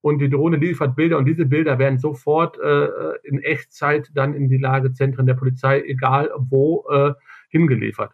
und 0.00 0.18
die 0.18 0.30
Drohne 0.30 0.56
liefert 0.56 0.96
Bilder 0.96 1.18
und 1.18 1.26
diese 1.26 1.46
Bilder 1.46 1.78
werden 1.78 1.98
sofort 1.98 2.58
äh, 2.58 2.88
in 3.22 3.42
Echtzeit 3.42 4.10
dann 4.14 4.34
in 4.34 4.48
die 4.48 4.58
Lagezentren 4.58 5.26
der 5.26 5.34
Polizei, 5.34 5.80
egal 5.80 6.30
wo, 6.36 6.84
äh, 6.90 7.12
hingeliefert. 7.50 8.12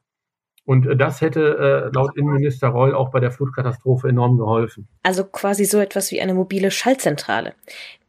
Und 0.64 0.86
äh, 0.86 0.96
das 0.96 1.20
hätte 1.20 1.90
äh, 1.92 1.94
laut 1.94 2.16
Innenminister 2.16 2.68
Reul 2.68 2.94
auch 2.94 3.10
bei 3.10 3.20
der 3.20 3.30
Flutkatastrophe 3.30 4.08
enorm 4.08 4.38
geholfen. 4.38 4.88
Also 5.02 5.24
quasi 5.24 5.64
so 5.64 5.78
etwas 5.78 6.10
wie 6.10 6.20
eine 6.20 6.34
mobile 6.34 6.70
Schaltzentrale. 6.70 7.54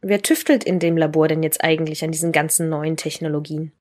Wer 0.00 0.22
tüftelt 0.22 0.64
in 0.64 0.78
dem 0.78 0.96
Labor 0.96 1.28
denn 1.28 1.42
jetzt 1.42 1.62
eigentlich 1.62 2.02
an 2.02 2.12
diesen 2.12 2.32
ganzen 2.32 2.68
neuen 2.68 2.96
Technologien? 2.96 3.72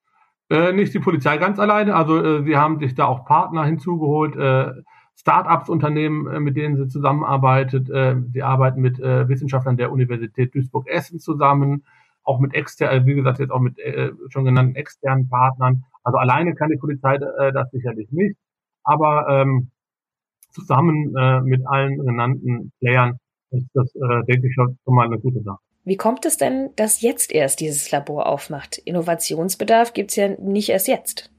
Äh, 0.49 0.73
nicht 0.73 0.93
die 0.93 0.99
Polizei 0.99 1.37
ganz 1.37 1.59
alleine. 1.59 1.95
Also 1.95 2.23
äh, 2.23 2.43
sie 2.43 2.55
haben 2.55 2.79
sich 2.79 2.95
da 2.95 3.05
auch 3.05 3.25
Partner 3.25 3.65
hinzugeholt. 3.65 4.35
Äh, 4.35 4.73
Start-ups 5.17 5.69
Unternehmen, 5.69 6.27
äh, 6.27 6.39
mit 6.39 6.55
denen 6.57 6.75
sie 6.75 6.87
zusammenarbeitet. 6.87 7.89
Äh, 7.89 8.17
sie 8.31 8.43
arbeiten 8.43 8.81
mit 8.81 8.99
äh, 8.99 9.27
Wissenschaftlern 9.27 9.77
der 9.77 9.91
Universität 9.91 10.53
Duisburg-Essen 10.53 11.19
zusammen, 11.19 11.85
auch 12.23 12.39
mit 12.39 12.53
externen, 12.53 13.05
wie 13.05 13.15
gesagt, 13.15 13.39
jetzt 13.39 13.51
auch 13.51 13.59
mit 13.59 13.77
schon 14.29 14.45
genannten 14.45 14.75
externen 14.75 15.29
Partnern. 15.29 15.83
Also 16.03 16.17
alleine 16.17 16.55
kann 16.55 16.69
die 16.69 16.77
Polizei 16.77 17.19
das 17.19 17.69
sicherlich 17.71 18.11
nicht, 18.11 18.35
aber 18.83 19.27
ähm, 19.29 19.69
zusammen 20.49 21.13
mit 21.43 21.61
allen 21.67 22.03
genannten 22.03 22.71
Playern 22.79 23.19
ist 23.51 23.69
das, 23.75 23.93
denke 24.27 24.47
ich, 24.47 24.55
schon 24.55 24.75
mal 24.85 25.05
eine 25.05 25.19
gute 25.19 25.43
Sache. 25.43 25.59
Wie 25.85 25.97
kommt 25.97 26.25
es 26.25 26.37
denn, 26.37 26.71
dass 26.75 27.01
jetzt 27.01 27.31
erst 27.31 27.59
dieses 27.59 27.91
Labor 27.91 28.25
aufmacht? 28.25 28.79
Innovationsbedarf 28.79 29.93
gibt 29.93 30.09
es 30.09 30.15
ja 30.17 30.29
nicht 30.29 30.69
erst 30.69 30.87
jetzt. 30.87 31.31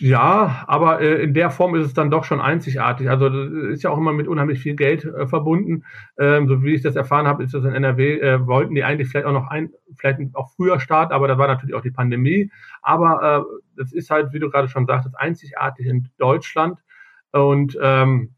Ja, 0.00 0.64
aber 0.66 1.00
äh, 1.00 1.22
in 1.22 1.34
der 1.34 1.50
Form 1.50 1.76
ist 1.76 1.86
es 1.86 1.94
dann 1.94 2.10
doch 2.10 2.24
schon 2.24 2.40
einzigartig. 2.40 3.08
Also 3.08 3.28
ist 3.28 3.82
ja 3.82 3.90
auch 3.90 3.98
immer 3.98 4.12
mit 4.12 4.26
unheimlich 4.26 4.60
viel 4.60 4.74
Geld 4.74 5.04
äh, 5.04 5.26
verbunden. 5.26 5.84
Ähm, 6.18 6.48
so 6.48 6.64
wie 6.64 6.74
ich 6.74 6.82
das 6.82 6.96
erfahren 6.96 7.28
habe, 7.28 7.44
ist 7.44 7.54
das 7.54 7.64
in 7.64 7.72
NRW, 7.72 8.18
äh, 8.18 8.46
wollten 8.46 8.74
die 8.74 8.82
eigentlich 8.82 9.08
vielleicht 9.08 9.26
auch 9.26 9.32
noch 9.32 9.48
ein, 9.48 9.70
vielleicht 9.96 10.20
auch 10.34 10.50
früher 10.56 10.80
starten, 10.80 11.12
aber 11.12 11.28
da 11.28 11.38
war 11.38 11.46
natürlich 11.46 11.76
auch 11.76 11.82
die 11.82 11.92
Pandemie. 11.92 12.50
Aber 12.82 13.46
äh, 13.46 13.62
das 13.76 13.92
ist 13.92 14.10
halt, 14.10 14.32
wie 14.32 14.40
du 14.40 14.50
gerade 14.50 14.68
schon 14.68 14.86
sagtest, 14.86 15.16
einzigartig 15.16 15.86
in 15.86 16.08
Deutschland. 16.18 16.80
Und 17.30 17.78
ähm, 17.80 18.34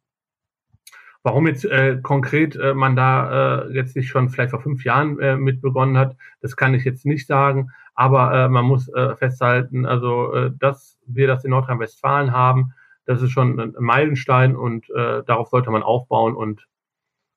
Warum 1.25 1.47
jetzt 1.47 1.65
äh, 1.65 1.99
konkret 2.03 2.55
äh, 2.55 2.75
man 2.75 2.97
da 2.97 3.65
äh, 3.65 3.73
jetzt 3.73 3.97
nicht 3.97 4.09
schon 4.09 4.29
vielleicht 4.29 4.51
vor 4.51 4.61
fünf 4.61 4.85
Jahren 4.85 5.19
äh, 5.21 5.37
mit 5.37 5.63
begonnen 5.63 5.97
hat, 5.97 6.17
das 6.43 6.55
kann 6.55 6.75
ich 6.75 6.85
jetzt 6.85 7.07
nicht 7.07 7.27
sagen. 7.27 7.71
Aber 7.95 8.35
äh, 8.35 8.49
man 8.51 8.67
muss 8.67 8.89
äh, 8.89 9.17
festhalten, 9.17 9.87
also 9.87 10.35
äh, 10.35 10.51
dass 10.59 10.99
wir 11.07 11.27
das 11.27 11.43
in 11.45 11.51
Nordrhein-Westfalen 11.53 12.33
haben, 12.33 12.75
das 13.07 13.23
ist 13.23 13.31
schon 13.31 13.59
ein 13.59 13.75
Meilenstein 13.79 14.55
und 14.55 14.91
äh, 14.91 15.23
darauf 15.25 15.49
sollte 15.49 15.71
man 15.71 15.83
aufbauen 15.83 16.37
und 16.37 16.67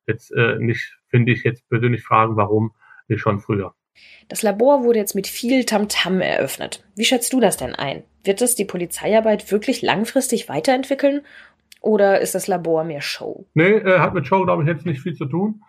jetzt 0.06 0.32
äh, 0.32 0.58
nicht, 0.60 0.98
finde 1.08 1.32
ich, 1.32 1.44
jetzt 1.44 1.67
persönlich 1.70 2.03
fragen, 2.03 2.36
warum 2.36 2.74
nicht 3.08 3.22
schon 3.22 3.39
früher. 3.39 3.74
Das 4.27 4.44
Labor 4.44 4.84
wurde 4.84 5.00
jetzt 5.00 5.15
mit 5.15 5.27
viel 5.27 5.63
Tamtam 5.63 6.15
-Tam 6.15 6.22
eröffnet. 6.22 6.84
Wie 6.96 7.06
schätzt 7.06 7.32
du 7.32 7.39
das 7.39 7.56
denn 7.56 7.74
ein? 7.74 8.03
Wird 8.24 8.41
es 8.41 8.56
die 8.56 8.65
Polizeiarbeit 8.65 9.50
wirklich 9.50 9.82
langfristig 9.82 10.50
weiterentwickeln 10.50 11.22
oder 11.81 12.22
ist 12.22 12.36
das 12.36 12.48
Labor 12.48 12.84
mehr 12.84 13.01
Show? 13.01 13.46
Nee, 13.53 13.74
äh, 13.74 14.00
hat 14.00 14.13
mit 14.13 14.27
Show, 14.27 14.43
glaube 14.43 14.63
ich, 14.63 14.69
jetzt 14.69 14.86
nicht 14.86 15.01
viel 15.01 15.15
zu 15.15 15.25
tun. 15.25 15.62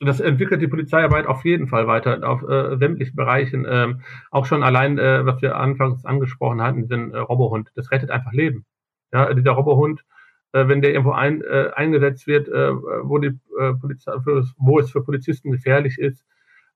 Das 0.00 0.20
entwickelt 0.20 0.62
die 0.62 0.68
Polizeiarbeit 0.68 1.26
auf 1.26 1.44
jeden 1.44 1.66
Fall 1.66 1.86
weiter, 1.88 2.20
auf 2.28 2.42
äh, 2.48 2.76
sämtlichen 2.76 3.16
Bereichen. 3.16 3.66
Ähm, 3.68 4.02
auch 4.30 4.46
schon 4.46 4.62
allein, 4.62 4.98
äh, 4.98 5.26
was 5.26 5.42
wir 5.42 5.56
anfangs 5.56 6.04
angesprochen 6.04 6.62
hatten, 6.62 6.82
diesen 6.82 7.12
äh, 7.12 7.18
Robohund. 7.18 7.70
Das 7.74 7.90
rettet 7.90 8.10
einfach 8.10 8.32
Leben. 8.32 8.64
Ja, 9.12 9.32
dieser 9.34 9.52
Robohund, 9.52 10.04
äh, 10.52 10.68
wenn 10.68 10.82
der 10.82 10.92
irgendwo 10.92 11.12
ein, 11.12 11.42
äh, 11.42 11.70
eingesetzt 11.74 12.26
wird, 12.26 12.48
äh, 12.48 12.72
wo, 12.74 13.18
die, 13.18 13.38
Polizei, 13.80 14.12
wo 14.56 14.78
es 14.78 14.90
für 14.90 15.02
Polizisten 15.02 15.50
gefährlich 15.50 15.98
ist, 15.98 16.24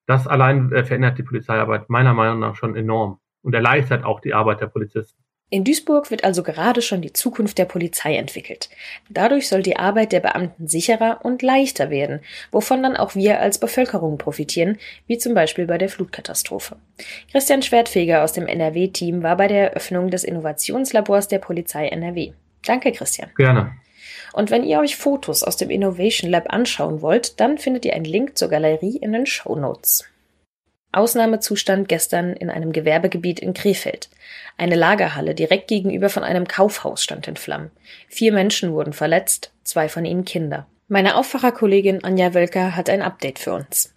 das 0.06 0.26
allein 0.26 0.70
verändert 0.70 1.16
die 1.16 1.22
Polizeiarbeit 1.22 1.88
meiner 1.88 2.12
Meinung 2.12 2.40
nach 2.40 2.56
schon 2.56 2.74
enorm 2.74 3.20
und 3.42 3.54
erleichtert 3.54 4.04
auch 4.04 4.18
die 4.18 4.34
Arbeit 4.34 4.60
der 4.60 4.66
Polizisten. 4.66 5.21
In 5.52 5.64
Duisburg 5.64 6.10
wird 6.10 6.24
also 6.24 6.42
gerade 6.42 6.80
schon 6.80 7.02
die 7.02 7.12
Zukunft 7.12 7.58
der 7.58 7.66
Polizei 7.66 8.16
entwickelt. 8.16 8.70
Dadurch 9.10 9.48
soll 9.48 9.62
die 9.62 9.76
Arbeit 9.76 10.12
der 10.12 10.20
Beamten 10.20 10.66
sicherer 10.66 11.20
und 11.24 11.42
leichter 11.42 11.90
werden, 11.90 12.20
wovon 12.50 12.82
dann 12.82 12.96
auch 12.96 13.14
wir 13.14 13.38
als 13.38 13.58
Bevölkerung 13.58 14.16
profitieren, 14.16 14.78
wie 15.06 15.18
zum 15.18 15.34
Beispiel 15.34 15.66
bei 15.66 15.76
der 15.76 15.90
Flutkatastrophe. 15.90 16.76
Christian 17.30 17.60
Schwertfeger 17.60 18.24
aus 18.24 18.32
dem 18.32 18.46
NRW-Team 18.46 19.22
war 19.22 19.36
bei 19.36 19.46
der 19.46 19.72
Eröffnung 19.72 20.08
des 20.08 20.24
Innovationslabors 20.24 21.28
der 21.28 21.38
Polizei 21.38 21.86
NRW. 21.88 22.32
Danke, 22.64 22.90
Christian. 22.90 23.28
Gerne. 23.36 23.72
Und 24.32 24.50
wenn 24.50 24.64
ihr 24.64 24.78
euch 24.78 24.96
Fotos 24.96 25.42
aus 25.42 25.58
dem 25.58 25.68
Innovation 25.68 26.30
Lab 26.30 26.50
anschauen 26.50 27.02
wollt, 27.02 27.38
dann 27.40 27.58
findet 27.58 27.84
ihr 27.84 27.92
einen 27.92 28.06
Link 28.06 28.38
zur 28.38 28.48
Galerie 28.48 28.96
in 28.96 29.12
den 29.12 29.26
Show 29.26 29.54
Notes. 29.54 30.06
Ausnahmezustand 30.92 31.88
gestern 31.88 32.34
in 32.34 32.50
einem 32.50 32.72
Gewerbegebiet 32.72 33.40
in 33.40 33.54
Krefeld. 33.54 34.08
Eine 34.58 34.76
Lagerhalle 34.76 35.34
direkt 35.34 35.68
gegenüber 35.68 36.08
von 36.08 36.22
einem 36.22 36.46
Kaufhaus 36.46 37.02
stand 37.02 37.26
in 37.28 37.36
Flammen. 37.36 37.70
Vier 38.08 38.32
Menschen 38.32 38.72
wurden 38.72 38.92
verletzt, 38.92 39.52
zwei 39.64 39.88
von 39.88 40.04
ihnen 40.04 40.24
Kinder. 40.24 40.66
Meine 40.88 41.16
Aufwacherkollegin 41.16 42.04
Anja 42.04 42.34
Wölker 42.34 42.76
hat 42.76 42.90
ein 42.90 43.02
Update 43.02 43.38
für 43.38 43.54
uns. 43.54 43.94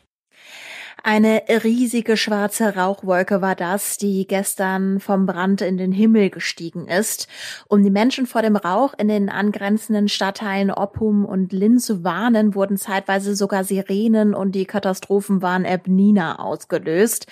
Eine 1.08 1.44
riesige 1.64 2.18
schwarze 2.18 2.76
Rauchwolke 2.76 3.40
war 3.40 3.54
das, 3.54 3.98
die 3.98 4.26
gestern 4.26 5.00
vom 5.00 5.28
Brand 5.28 5.62
in 5.62 5.78
den 5.78 5.92
Himmel 5.92 6.32
gestiegen 6.32 6.88
ist. 6.88 7.28
Um 7.68 7.84
die 7.84 7.92
Menschen 7.92 8.26
vor 8.26 8.42
dem 8.42 8.56
Rauch 8.56 8.96
in 8.98 9.08
den 9.08 9.30
angrenzenden 9.30 10.08
Stadtteilen 10.08 10.72
Oppum 10.72 11.24
und 11.24 11.54
Linn 11.54 11.78
zu 11.78 12.04
warnen, 12.04 12.56
wurden 12.56 12.78
zeitweise 12.78 13.36
sogar 13.36 13.64
Sirenen 13.64 14.34
und 14.34 14.54
die 14.54 14.66
Katastrophenwarn-App 14.66 15.88
Nina 15.88 16.40
ausgelöst. 16.40 17.28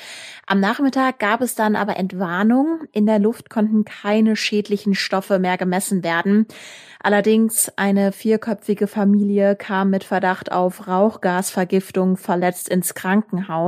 Am 0.45 0.59
Nachmittag 0.59 1.17
gab 1.17 1.41
es 1.41 1.55
dann 1.55 1.75
aber 1.75 1.97
Entwarnung. 1.97 2.81
In 2.91 3.07
der 3.07 3.17
Luft 3.17 3.49
konnten 3.49 3.85
keine 3.85 4.35
schädlichen 4.35 4.93
Stoffe 4.93 5.39
mehr 5.39 5.57
gemessen 5.57 6.03
werden. 6.03 6.45
Allerdings 6.99 7.71
eine 7.75 8.11
vierköpfige 8.11 8.85
Familie 8.85 9.55
kam 9.55 9.89
mit 9.89 10.03
Verdacht 10.03 10.51
auf 10.51 10.87
Rauchgasvergiftung 10.87 12.17
verletzt 12.17 12.69
ins 12.69 12.93
Krankenhaus. 12.93 13.62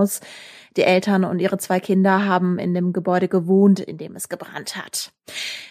Die 0.78 0.84
Eltern 0.84 1.24
und 1.24 1.40
ihre 1.40 1.58
zwei 1.58 1.80
Kinder 1.80 2.26
haben 2.26 2.60
in 2.60 2.74
dem 2.74 2.92
Gebäude 2.92 3.30
gewohnt, 3.30 3.80
in 3.80 3.98
dem 3.98 4.16
es 4.16 4.28
gebrannt 4.28 4.76
hat. 4.76 5.14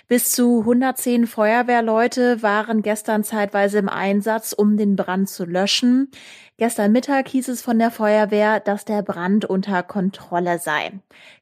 Bis 0.09 0.33
zu 0.33 0.61
110 0.61 1.27
Feuerwehrleute 1.27 2.43
waren 2.43 2.83
gestern 2.83 3.23
zeitweise 3.23 3.79
im 3.79 3.89
Einsatz, 3.89 4.53
um 4.53 4.77
den 4.77 4.97
Brand 4.97 5.29
zu 5.29 5.45
löschen. 5.45 6.11
Gestern 6.57 6.93
Mittag 6.93 7.29
hieß 7.29 7.49
es 7.49 7.63
von 7.63 7.79
der 7.79 7.91
Feuerwehr, 7.91 8.61
dass 8.61 8.85
der 8.85 9.03
Brand 9.03 9.45
unter 9.45 9.83
Kontrolle 9.83 10.59
sei. 10.59 10.93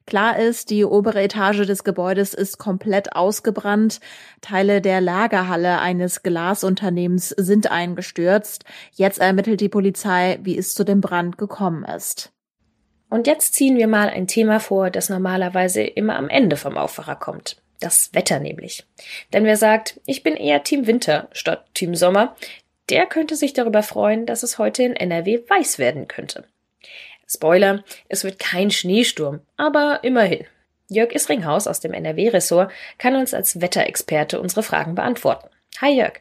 Klar 0.07 0.39
ist, 0.39 0.69
die 0.69 0.83
obere 0.83 1.21
Etage 1.21 1.65
des 1.65 1.83
Gebäudes 1.83 2.33
ist 2.33 2.57
komplett 2.57 3.15
ausgebrannt. 3.15 3.99
Teile 4.41 4.81
der 4.81 5.01
Lagerhalle 5.01 5.79
eines 5.79 6.23
Glasunternehmens 6.23 7.29
sind 7.29 7.71
eingestürzt. 7.71 8.65
Jetzt 8.91 9.19
ermittelt 9.19 9.61
die 9.61 9.69
Polizei, 9.69 10.39
wie 10.41 10.57
es 10.57 10.73
zu 10.73 10.83
dem 10.83 10.99
Brand 10.99 11.37
gekommen 11.37 11.85
ist. 11.85 12.32
Und 13.13 13.27
jetzt 13.27 13.53
ziehen 13.53 13.77
wir 13.77 13.85
mal 13.85 14.09
ein 14.09 14.25
Thema 14.25 14.59
vor, 14.59 14.89
das 14.89 15.07
normalerweise 15.07 15.83
immer 15.83 16.15
am 16.15 16.29
Ende 16.29 16.57
vom 16.57 16.79
Aufwacher 16.79 17.15
kommt. 17.15 17.57
Das 17.79 18.11
Wetter 18.15 18.39
nämlich. 18.39 18.87
Denn 19.31 19.45
wer 19.45 19.55
sagt, 19.55 19.99
ich 20.07 20.23
bin 20.23 20.35
eher 20.35 20.63
Team 20.63 20.87
Winter 20.87 21.27
statt 21.31 21.63
Team 21.75 21.93
Sommer, 21.93 22.35
der 22.89 23.05
könnte 23.05 23.35
sich 23.35 23.53
darüber 23.53 23.83
freuen, 23.83 24.25
dass 24.25 24.41
es 24.41 24.57
heute 24.57 24.81
in 24.81 24.95
NRW 24.95 25.41
weiß 25.47 25.77
werden 25.77 26.07
könnte. 26.07 26.45
Spoiler, 27.27 27.83
es 28.09 28.23
wird 28.23 28.39
kein 28.39 28.71
Schneesturm, 28.71 29.41
aber 29.57 29.99
immerhin. 30.01 30.45
Jörg 30.89 31.13
Isringhaus 31.13 31.67
aus 31.67 31.81
dem 31.81 31.93
NRW-Ressort 31.93 32.71
kann 32.97 33.15
uns 33.15 33.35
als 33.35 33.61
Wetterexperte 33.61 34.41
unsere 34.41 34.63
Fragen 34.63 34.95
beantworten. 34.95 35.49
Hi 35.81 35.95
Jörg. 35.95 36.13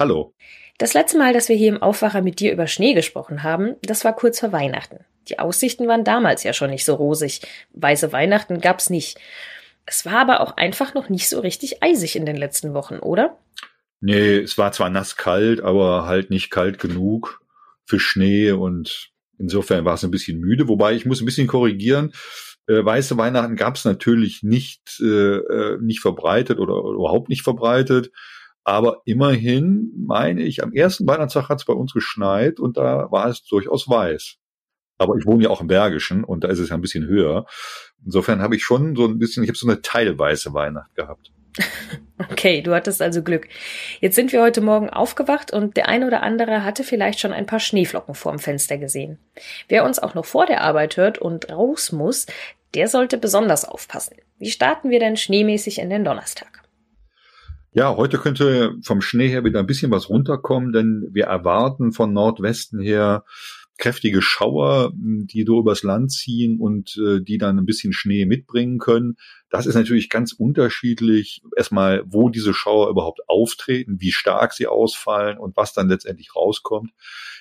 Hallo. 0.00 0.34
Das 0.78 0.94
letzte 0.94 1.16
Mal, 1.16 1.32
dass 1.32 1.48
wir 1.48 1.54
hier 1.54 1.68
im 1.68 1.80
Aufwacher 1.80 2.22
mit 2.22 2.40
dir 2.40 2.50
über 2.50 2.66
Schnee 2.66 2.94
gesprochen 2.94 3.44
haben, 3.44 3.76
das 3.82 4.04
war 4.04 4.16
kurz 4.16 4.40
vor 4.40 4.50
Weihnachten. 4.50 5.04
Die 5.30 5.38
Aussichten 5.38 5.88
waren 5.88 6.04
damals 6.04 6.42
ja 6.42 6.52
schon 6.52 6.70
nicht 6.70 6.84
so 6.84 6.94
rosig. 6.94 7.40
Weiße 7.72 8.12
Weihnachten 8.12 8.60
gab's 8.60 8.90
nicht. 8.90 9.18
Es 9.86 10.04
war 10.04 10.20
aber 10.20 10.40
auch 10.40 10.56
einfach 10.56 10.92
noch 10.94 11.08
nicht 11.08 11.28
so 11.28 11.40
richtig 11.40 11.82
eisig 11.82 12.16
in 12.16 12.26
den 12.26 12.36
letzten 12.36 12.74
Wochen, 12.74 12.98
oder? 12.98 13.38
Nee, 14.00 14.38
es 14.38 14.58
war 14.58 14.72
zwar 14.72 14.90
nass 14.90 15.16
kalt, 15.16 15.60
aber 15.60 16.06
halt 16.06 16.30
nicht 16.30 16.50
kalt 16.50 16.78
genug 16.78 17.40
für 17.84 18.00
Schnee 18.00 18.52
und 18.52 19.10
insofern 19.38 19.84
war 19.84 19.94
es 19.94 20.04
ein 20.04 20.10
bisschen 20.10 20.40
müde, 20.40 20.68
wobei 20.68 20.94
ich 20.94 21.06
muss 21.06 21.20
ein 21.20 21.26
bisschen 21.26 21.46
korrigieren. 21.46 22.12
Äh, 22.66 22.84
weiße 22.84 23.16
Weihnachten 23.16 23.56
gab 23.56 23.76
es 23.76 23.84
natürlich 23.84 24.42
nicht, 24.42 25.00
äh, 25.00 25.36
äh, 25.36 25.78
nicht 25.80 26.00
verbreitet 26.00 26.58
oder, 26.58 26.84
oder 26.84 26.96
überhaupt 26.96 27.28
nicht 27.28 27.42
verbreitet. 27.42 28.10
Aber 28.64 29.02
immerhin, 29.04 29.90
meine 29.96 30.42
ich, 30.42 30.62
am 30.62 30.72
ersten 30.72 31.06
Weihnachtstag 31.06 31.48
hat 31.48 31.60
es 31.60 31.64
bei 31.64 31.72
uns 31.72 31.92
geschneit 31.92 32.60
und 32.60 32.76
da 32.76 33.10
war 33.10 33.28
es 33.28 33.44
durchaus 33.44 33.88
weiß. 33.88 34.36
Aber 35.00 35.16
ich 35.16 35.24
wohne 35.24 35.44
ja 35.44 35.50
auch 35.50 35.62
im 35.62 35.66
Bergischen 35.66 36.24
und 36.24 36.44
da 36.44 36.48
ist 36.48 36.58
es 36.58 36.68
ja 36.68 36.74
ein 36.74 36.82
bisschen 36.82 37.06
höher. 37.06 37.46
Insofern 38.04 38.42
habe 38.42 38.54
ich 38.54 38.62
schon 38.62 38.94
so 38.94 39.06
ein 39.06 39.18
bisschen, 39.18 39.42
ich 39.42 39.48
habe 39.48 39.56
so 39.56 39.66
eine 39.66 39.80
teilweise 39.80 40.52
Weihnacht 40.52 40.94
gehabt. 40.94 41.32
Okay, 42.30 42.60
du 42.60 42.74
hattest 42.74 43.00
also 43.00 43.22
Glück. 43.22 43.48
Jetzt 44.00 44.14
sind 44.14 44.30
wir 44.32 44.42
heute 44.42 44.60
Morgen 44.60 44.90
aufgewacht 44.90 45.54
und 45.54 45.78
der 45.78 45.88
eine 45.88 46.06
oder 46.06 46.22
andere 46.22 46.64
hatte 46.64 46.84
vielleicht 46.84 47.18
schon 47.18 47.32
ein 47.32 47.46
paar 47.46 47.60
Schneeflocken 47.60 48.14
vorm 48.14 48.38
Fenster 48.38 48.76
gesehen. 48.76 49.18
Wer 49.68 49.86
uns 49.86 49.98
auch 49.98 50.14
noch 50.14 50.26
vor 50.26 50.44
der 50.44 50.60
Arbeit 50.60 50.98
hört 50.98 51.16
und 51.16 51.50
raus 51.50 51.92
muss, 51.92 52.26
der 52.74 52.88
sollte 52.88 53.16
besonders 53.16 53.64
aufpassen. 53.64 54.16
Wie 54.38 54.50
starten 54.50 54.90
wir 54.90 55.00
denn 55.00 55.16
schneemäßig 55.16 55.78
in 55.78 55.88
den 55.88 56.04
Donnerstag? 56.04 56.60
Ja, 57.72 57.96
heute 57.96 58.18
könnte 58.18 58.74
vom 58.82 59.00
Schnee 59.00 59.28
her 59.28 59.44
wieder 59.44 59.60
ein 59.60 59.66
bisschen 59.66 59.90
was 59.90 60.10
runterkommen, 60.10 60.72
denn 60.72 61.08
wir 61.12 61.24
erwarten 61.24 61.92
von 61.92 62.12
Nordwesten 62.12 62.80
her 62.80 63.24
kräftige 63.80 64.22
Schauer, 64.22 64.92
die 64.94 65.44
so 65.44 65.58
übers 65.58 65.82
Land 65.82 66.12
ziehen 66.12 66.60
und 66.60 66.96
äh, 66.96 67.20
die 67.20 67.38
dann 67.38 67.58
ein 67.58 67.66
bisschen 67.66 67.92
Schnee 67.92 68.26
mitbringen 68.26 68.78
können. 68.78 69.16
Das 69.48 69.66
ist 69.66 69.74
natürlich 69.74 70.08
ganz 70.08 70.32
unterschiedlich. 70.32 71.42
Erstmal, 71.56 72.04
wo 72.06 72.28
diese 72.28 72.54
Schauer 72.54 72.90
überhaupt 72.90 73.20
auftreten, 73.28 74.00
wie 74.00 74.12
stark 74.12 74.52
sie 74.52 74.68
ausfallen 74.68 75.38
und 75.38 75.56
was 75.56 75.72
dann 75.72 75.88
letztendlich 75.88 76.36
rauskommt. 76.36 76.92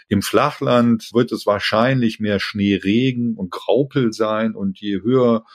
Im 0.08 0.24
Flachland 0.24 1.12
wird 1.14 1.32
es 1.32 1.46
wahrscheinlich 1.46 2.20
mehr 2.20 2.40
Schneeregen 2.40 3.36
und 3.36 3.52
Graupel 3.52 4.12
sein 4.12 4.56
und 4.56 4.80
je 4.80 5.02
höher 5.02 5.46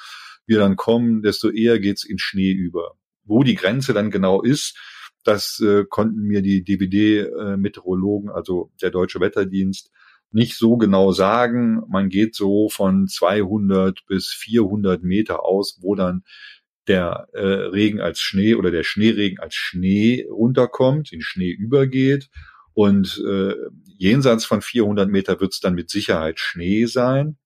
wir 0.46 0.58
dann 0.58 0.76
kommen, 0.76 1.22
desto 1.22 1.50
eher 1.50 1.80
geht's 1.80 2.04
in 2.04 2.18
Schnee 2.18 2.52
über. 2.52 2.96
Wo 3.24 3.42
die 3.42 3.54
Grenze 3.54 3.94
dann 3.94 4.10
genau 4.10 4.42
ist, 4.42 4.78
das 5.24 5.58
äh, 5.60 5.84
konnten 5.88 6.20
mir 6.20 6.42
die 6.42 6.62
DVD-Meteorologen, 6.62 8.28
äh, 8.28 8.32
also 8.32 8.70
der 8.82 8.90
Deutsche 8.90 9.20
Wetterdienst, 9.20 9.90
nicht 10.34 10.56
so 10.56 10.76
genau 10.76 11.12
sagen. 11.12 11.82
Man 11.88 12.08
geht 12.08 12.34
so 12.34 12.68
von 12.68 13.06
200 13.06 14.04
bis 14.06 14.28
400 14.28 15.02
Meter 15.02 15.44
aus, 15.44 15.78
wo 15.80 15.94
dann 15.94 16.24
der 16.86 17.28
äh, 17.32 17.40
Regen 17.40 18.00
als 18.00 18.20
Schnee 18.20 18.54
oder 18.54 18.70
der 18.70 18.82
Schneeregen 18.82 19.38
als 19.38 19.54
Schnee 19.54 20.26
runterkommt, 20.28 21.12
in 21.12 21.22
Schnee 21.22 21.50
übergeht. 21.50 22.28
Und 22.74 23.22
äh, 23.26 23.54
jenseits 23.96 24.44
von 24.44 24.60
400 24.60 25.08
Meter 25.08 25.40
wird 25.40 25.52
es 25.52 25.60
dann 25.60 25.74
mit 25.74 25.88
Sicherheit 25.88 26.40
Schnee 26.40 26.86
sein. 26.86 27.38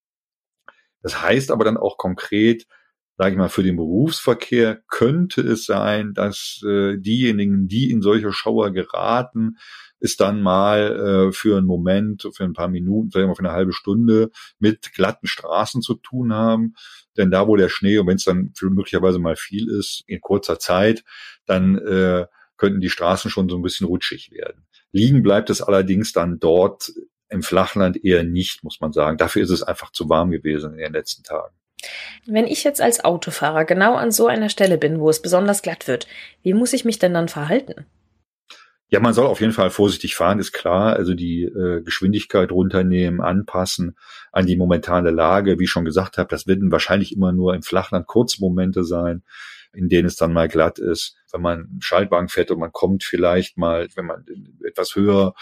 Das 1.02 1.22
heißt 1.22 1.50
aber 1.50 1.64
dann 1.64 1.76
auch 1.76 1.98
konkret, 1.98 2.66
sage 3.18 3.32
ich 3.32 3.36
mal, 3.36 3.48
für 3.48 3.64
den 3.64 3.76
Berufsverkehr 3.76 4.80
könnte 4.86 5.40
es 5.40 5.66
sein, 5.66 6.14
dass 6.14 6.62
äh, 6.64 6.96
diejenigen, 6.98 7.66
die 7.66 7.90
in 7.90 8.00
solche 8.00 8.32
Schauer 8.32 8.70
geraten, 8.70 9.58
es 9.98 10.16
dann 10.16 10.40
mal 10.40 11.28
äh, 11.28 11.32
für 11.32 11.56
einen 11.56 11.66
Moment, 11.66 12.28
für 12.32 12.44
ein 12.44 12.52
paar 12.52 12.68
Minuten, 12.68 13.10
vielleicht 13.10 13.26
mal 13.26 13.34
für 13.34 13.40
eine 13.40 13.52
halbe 13.52 13.72
Stunde 13.72 14.30
mit 14.60 14.92
glatten 14.92 15.26
Straßen 15.26 15.82
zu 15.82 15.94
tun 15.94 16.32
haben. 16.32 16.74
Denn 17.16 17.32
da, 17.32 17.48
wo 17.48 17.56
der 17.56 17.68
Schnee, 17.68 17.98
und 17.98 18.06
wenn 18.06 18.16
es 18.16 18.24
dann 18.24 18.52
möglicherweise 18.62 19.18
mal 19.18 19.34
viel 19.34 19.68
ist, 19.68 20.04
in 20.06 20.20
kurzer 20.20 20.60
Zeit, 20.60 21.02
dann 21.44 21.76
äh, 21.78 22.26
könnten 22.56 22.80
die 22.80 22.90
Straßen 22.90 23.32
schon 23.32 23.48
so 23.48 23.56
ein 23.56 23.62
bisschen 23.62 23.88
rutschig 23.88 24.30
werden. 24.30 24.64
Liegen 24.92 25.24
bleibt 25.24 25.50
es 25.50 25.60
allerdings 25.60 26.12
dann 26.12 26.38
dort 26.38 26.92
im 27.28 27.42
Flachland 27.42 28.04
eher 28.04 28.22
nicht, 28.22 28.62
muss 28.62 28.80
man 28.80 28.92
sagen. 28.92 29.18
Dafür 29.18 29.42
ist 29.42 29.50
es 29.50 29.64
einfach 29.64 29.90
zu 29.90 30.08
warm 30.08 30.30
gewesen 30.30 30.74
in 30.74 30.78
den 30.78 30.92
letzten 30.92 31.24
Tagen. 31.24 31.54
Wenn 32.26 32.46
ich 32.46 32.64
jetzt 32.64 32.80
als 32.80 33.04
Autofahrer 33.04 33.64
genau 33.64 33.94
an 33.94 34.10
so 34.10 34.26
einer 34.26 34.48
Stelle 34.48 34.78
bin, 34.78 35.00
wo 35.00 35.10
es 35.10 35.22
besonders 35.22 35.62
glatt 35.62 35.86
wird, 35.86 36.06
wie 36.42 36.54
muss 36.54 36.72
ich 36.72 36.84
mich 36.84 36.98
denn 36.98 37.14
dann 37.14 37.28
verhalten? 37.28 37.86
Ja, 38.90 39.00
man 39.00 39.12
soll 39.12 39.26
auf 39.26 39.40
jeden 39.40 39.52
Fall 39.52 39.68
vorsichtig 39.68 40.14
fahren, 40.14 40.38
ist 40.38 40.52
klar. 40.52 40.96
Also 40.96 41.12
die 41.12 41.42
äh, 41.42 41.82
Geschwindigkeit 41.82 42.50
runternehmen, 42.50 43.20
anpassen 43.20 43.96
an 44.32 44.46
die 44.46 44.56
momentane 44.56 45.10
Lage. 45.10 45.58
Wie 45.58 45.64
ich 45.64 45.70
schon 45.70 45.84
gesagt 45.84 46.16
habe, 46.16 46.30
das 46.30 46.46
werden 46.46 46.72
wahrscheinlich 46.72 47.12
immer 47.14 47.32
nur 47.32 47.54
im 47.54 47.62
Flachland 47.62 48.06
Kurzmomente 48.06 48.84
sein, 48.84 49.22
in 49.74 49.90
denen 49.90 50.06
es 50.06 50.16
dann 50.16 50.32
mal 50.32 50.48
glatt 50.48 50.78
ist. 50.78 51.16
Wenn 51.30 51.42
man 51.42 51.78
Schaltwagen 51.80 52.28
fährt 52.28 52.50
und 52.50 52.60
man 52.60 52.72
kommt 52.72 53.04
vielleicht 53.04 53.58
mal, 53.58 53.88
wenn 53.94 54.06
man 54.06 54.24
in 54.26 54.58
etwas 54.66 54.96
höher, 54.96 55.34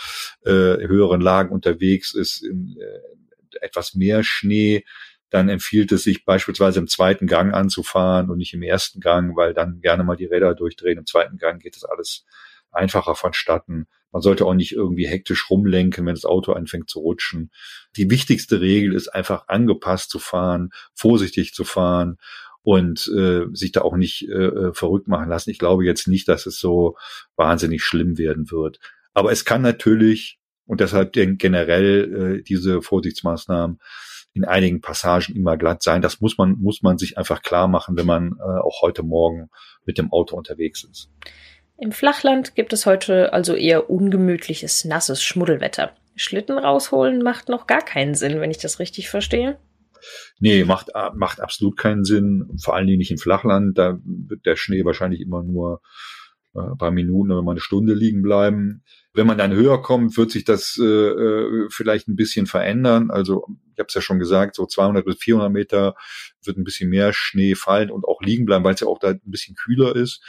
äh, 0.44 0.50
höheren 0.50 1.20
Lagen 1.20 1.50
unterwegs 1.50 2.14
ist, 2.14 2.42
in 2.42 2.76
äh, 2.80 3.64
etwas 3.64 3.94
mehr 3.94 4.24
Schnee, 4.24 4.84
dann 5.30 5.48
empfiehlt 5.48 5.92
es 5.92 6.04
sich 6.04 6.24
beispielsweise 6.24 6.78
im 6.78 6.86
zweiten 6.86 7.26
Gang 7.26 7.52
anzufahren 7.52 8.30
und 8.30 8.38
nicht 8.38 8.54
im 8.54 8.62
ersten 8.62 9.00
Gang, 9.00 9.36
weil 9.36 9.54
dann 9.54 9.80
gerne 9.80 10.04
mal 10.04 10.16
die 10.16 10.26
Räder 10.26 10.54
durchdrehen. 10.54 10.98
Im 10.98 11.06
zweiten 11.06 11.36
Gang 11.36 11.60
geht 11.60 11.76
das 11.76 11.84
alles 11.84 12.24
einfacher 12.70 13.14
vonstatten. 13.14 13.86
Man 14.12 14.22
sollte 14.22 14.46
auch 14.46 14.54
nicht 14.54 14.72
irgendwie 14.72 15.06
hektisch 15.06 15.50
rumlenken, 15.50 16.06
wenn 16.06 16.14
das 16.14 16.24
Auto 16.24 16.52
anfängt 16.52 16.88
zu 16.88 17.00
rutschen. 17.00 17.50
Die 17.96 18.10
wichtigste 18.10 18.60
Regel 18.60 18.94
ist 18.94 19.08
einfach 19.08 19.48
angepasst 19.48 20.10
zu 20.10 20.18
fahren, 20.18 20.70
vorsichtig 20.94 21.54
zu 21.54 21.64
fahren 21.64 22.18
und 22.62 23.08
äh, 23.16 23.46
sich 23.52 23.72
da 23.72 23.82
auch 23.82 23.96
nicht 23.96 24.28
äh, 24.28 24.46
äh 24.46 24.74
verrückt 24.74 25.08
machen 25.08 25.28
lassen. 25.28 25.50
Ich 25.50 25.58
glaube 25.58 25.84
jetzt 25.84 26.08
nicht, 26.08 26.28
dass 26.28 26.46
es 26.46 26.58
so 26.58 26.96
wahnsinnig 27.36 27.82
schlimm 27.82 28.18
werden 28.18 28.50
wird. 28.50 28.78
Aber 29.14 29.32
es 29.32 29.44
kann 29.44 29.62
natürlich, 29.62 30.38
und 30.66 30.80
deshalb 30.80 31.12
generell 31.12 32.38
äh, 32.38 32.42
diese 32.42 32.82
Vorsichtsmaßnahmen, 32.82 33.78
in 34.36 34.44
einigen 34.44 34.80
Passagen 34.80 35.34
immer 35.34 35.56
glatt 35.56 35.82
sein. 35.82 36.02
Das 36.02 36.20
muss 36.20 36.38
man, 36.38 36.58
muss 36.58 36.82
man 36.82 36.98
sich 36.98 37.18
einfach 37.18 37.42
klar 37.42 37.68
machen, 37.68 37.96
wenn 37.96 38.06
man 38.06 38.36
äh, 38.38 38.42
auch 38.42 38.82
heute 38.82 39.02
Morgen 39.02 39.48
mit 39.84 39.98
dem 39.98 40.12
Auto 40.12 40.36
unterwegs 40.36 40.84
ist. 40.84 41.10
Im 41.78 41.92
Flachland 41.92 42.54
gibt 42.54 42.72
es 42.72 42.86
heute 42.86 43.32
also 43.32 43.54
eher 43.54 43.90
ungemütliches, 43.90 44.84
nasses 44.84 45.22
Schmuddelwetter. 45.22 45.92
Schlitten 46.14 46.58
rausholen 46.58 47.22
macht 47.22 47.48
noch 47.48 47.66
gar 47.66 47.82
keinen 47.82 48.14
Sinn, 48.14 48.40
wenn 48.40 48.50
ich 48.50 48.58
das 48.58 48.78
richtig 48.78 49.10
verstehe. 49.10 49.58
Nee, 50.38 50.64
macht, 50.64 50.90
macht 51.14 51.40
absolut 51.40 51.76
keinen 51.76 52.04
Sinn. 52.04 52.56
Vor 52.62 52.74
allen 52.74 52.86
Dingen 52.86 52.98
nicht 52.98 53.10
im 53.10 53.18
Flachland. 53.18 53.76
Da 53.76 53.98
wird 54.04 54.46
der 54.46 54.56
Schnee 54.56 54.84
wahrscheinlich 54.84 55.20
immer 55.20 55.42
nur 55.42 55.80
äh, 56.54 56.60
ein 56.60 56.78
paar 56.78 56.90
Minuten 56.90 57.32
oder 57.32 57.42
mal 57.42 57.52
eine 57.52 57.60
Stunde 57.60 57.94
liegen 57.94 58.22
bleiben. 58.22 58.82
Wenn 59.12 59.26
man 59.26 59.38
dann 59.38 59.52
höher 59.52 59.82
kommt, 59.82 60.16
wird 60.16 60.30
sich 60.30 60.44
das 60.44 60.78
äh, 60.80 60.84
äh 60.84 61.68
vielleicht 61.70 62.08
ein 62.08 62.16
bisschen 62.16 62.46
verändern. 62.46 63.10
Also 63.10 63.46
ich 63.76 63.78
habe 63.78 63.88
es 63.88 63.94
ja 63.94 64.00
schon 64.00 64.18
gesagt, 64.18 64.56
so 64.56 64.64
200 64.64 65.04
bis 65.04 65.18
400 65.18 65.52
Meter 65.52 65.94
wird 66.42 66.56
ein 66.56 66.64
bisschen 66.64 66.88
mehr 66.88 67.12
Schnee 67.12 67.54
fallen 67.54 67.90
und 67.90 68.06
auch 68.06 68.22
liegen 68.22 68.46
bleiben, 68.46 68.64
weil 68.64 68.74
es 68.74 68.80
ja 68.80 68.86
auch 68.86 68.98
da 68.98 69.10
ein 69.10 69.20
bisschen 69.24 69.54
kühler 69.54 69.94
ist 69.94 70.22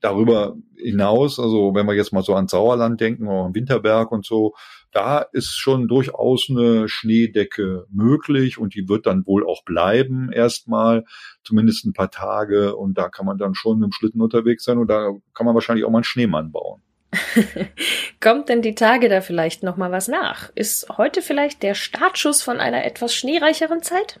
darüber 0.00 0.56
hinaus, 0.76 1.40
also 1.40 1.74
wenn 1.74 1.86
wir 1.86 1.94
jetzt 1.94 2.12
mal 2.12 2.22
so 2.22 2.34
an 2.34 2.48
Sauerland 2.48 3.00
denken 3.00 3.26
oder 3.26 3.46
an 3.46 3.54
Winterberg 3.54 4.12
und 4.12 4.24
so, 4.24 4.54
da 4.92 5.20
ist 5.20 5.56
schon 5.56 5.88
durchaus 5.88 6.46
eine 6.48 6.88
Schneedecke 6.88 7.86
möglich 7.90 8.58
und 8.58 8.74
die 8.74 8.88
wird 8.88 9.06
dann 9.06 9.26
wohl 9.26 9.44
auch 9.46 9.64
bleiben 9.64 10.30
erstmal, 10.32 11.04
zumindest 11.42 11.84
ein 11.84 11.92
paar 11.92 12.10
Tage 12.10 12.76
und 12.76 12.96
da 12.96 13.08
kann 13.08 13.26
man 13.26 13.38
dann 13.38 13.54
schon 13.54 13.80
mit 13.80 13.86
dem 13.86 13.92
Schlitten 13.92 14.20
unterwegs 14.20 14.64
sein 14.64 14.78
und 14.78 14.88
da 14.88 15.10
kann 15.34 15.46
man 15.46 15.54
wahrscheinlich 15.54 15.84
auch 15.84 15.90
mal 15.90 15.98
einen 15.98 16.04
Schneemann 16.04 16.52
bauen. 16.52 16.82
Kommt 18.20 18.48
denn 18.48 18.62
die 18.62 18.74
Tage 18.74 19.08
da 19.08 19.20
vielleicht 19.20 19.62
noch 19.62 19.76
mal 19.76 19.90
was 19.90 20.08
nach? 20.08 20.50
Ist 20.54 20.88
heute 20.98 21.22
vielleicht 21.22 21.62
der 21.62 21.74
Startschuss 21.74 22.42
von 22.42 22.58
einer 22.58 22.84
etwas 22.84 23.14
schneereicheren 23.14 23.82
Zeit? 23.82 24.20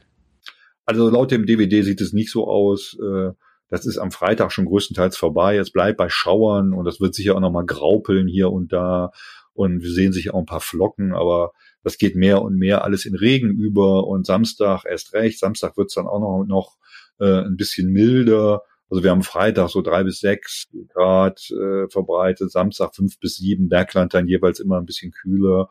Also 0.86 1.10
laut 1.10 1.30
dem 1.30 1.44
DVD 1.44 1.82
sieht 1.82 2.00
es 2.00 2.12
nicht 2.12 2.30
so 2.30 2.48
aus. 2.48 2.96
Äh, 3.00 3.32
das 3.68 3.84
ist 3.84 3.98
am 3.98 4.10
Freitag 4.10 4.52
schon 4.52 4.64
größtenteils 4.64 5.16
vorbei. 5.16 5.56
Jetzt 5.56 5.72
bleibt 5.72 5.98
bei 5.98 6.08
Schauern 6.08 6.72
und 6.72 6.86
das 6.86 7.00
wird 7.00 7.14
sicher 7.14 7.36
auch 7.36 7.40
nochmal 7.40 7.66
graupeln 7.66 8.26
hier 8.26 8.50
und 8.50 8.72
da. 8.72 9.10
Und 9.52 9.82
wir 9.82 9.90
sehen 9.90 10.12
sicher 10.12 10.34
auch 10.34 10.38
ein 10.38 10.46
paar 10.46 10.60
Flocken, 10.60 11.12
aber 11.12 11.52
das 11.82 11.98
geht 11.98 12.16
mehr 12.16 12.42
und 12.42 12.56
mehr 12.56 12.84
alles 12.84 13.04
in 13.04 13.14
Regen 13.14 13.50
über 13.50 14.06
und 14.06 14.24
Samstag 14.24 14.84
erst 14.88 15.12
recht. 15.12 15.38
Samstag 15.38 15.76
wird's 15.76 15.94
dann 15.94 16.06
auch 16.06 16.20
noch, 16.20 16.44
noch 16.46 16.76
äh, 17.20 17.44
ein 17.44 17.56
bisschen 17.56 17.90
milder. 17.90 18.62
Also 18.90 19.02
wir 19.02 19.10
haben 19.10 19.22
Freitag 19.22 19.70
so 19.70 19.82
drei 19.82 20.02
bis 20.02 20.20
sechs 20.20 20.68
Grad 20.94 21.40
äh, 21.50 21.88
verbreitet, 21.88 22.50
Samstag 22.50 22.94
fünf 22.94 23.18
bis 23.18 23.36
sieben, 23.36 23.68
Bergland 23.68 24.14
dann 24.14 24.28
jeweils 24.28 24.60
immer 24.60 24.78
ein 24.78 24.86
bisschen 24.86 25.12
kühler, 25.12 25.68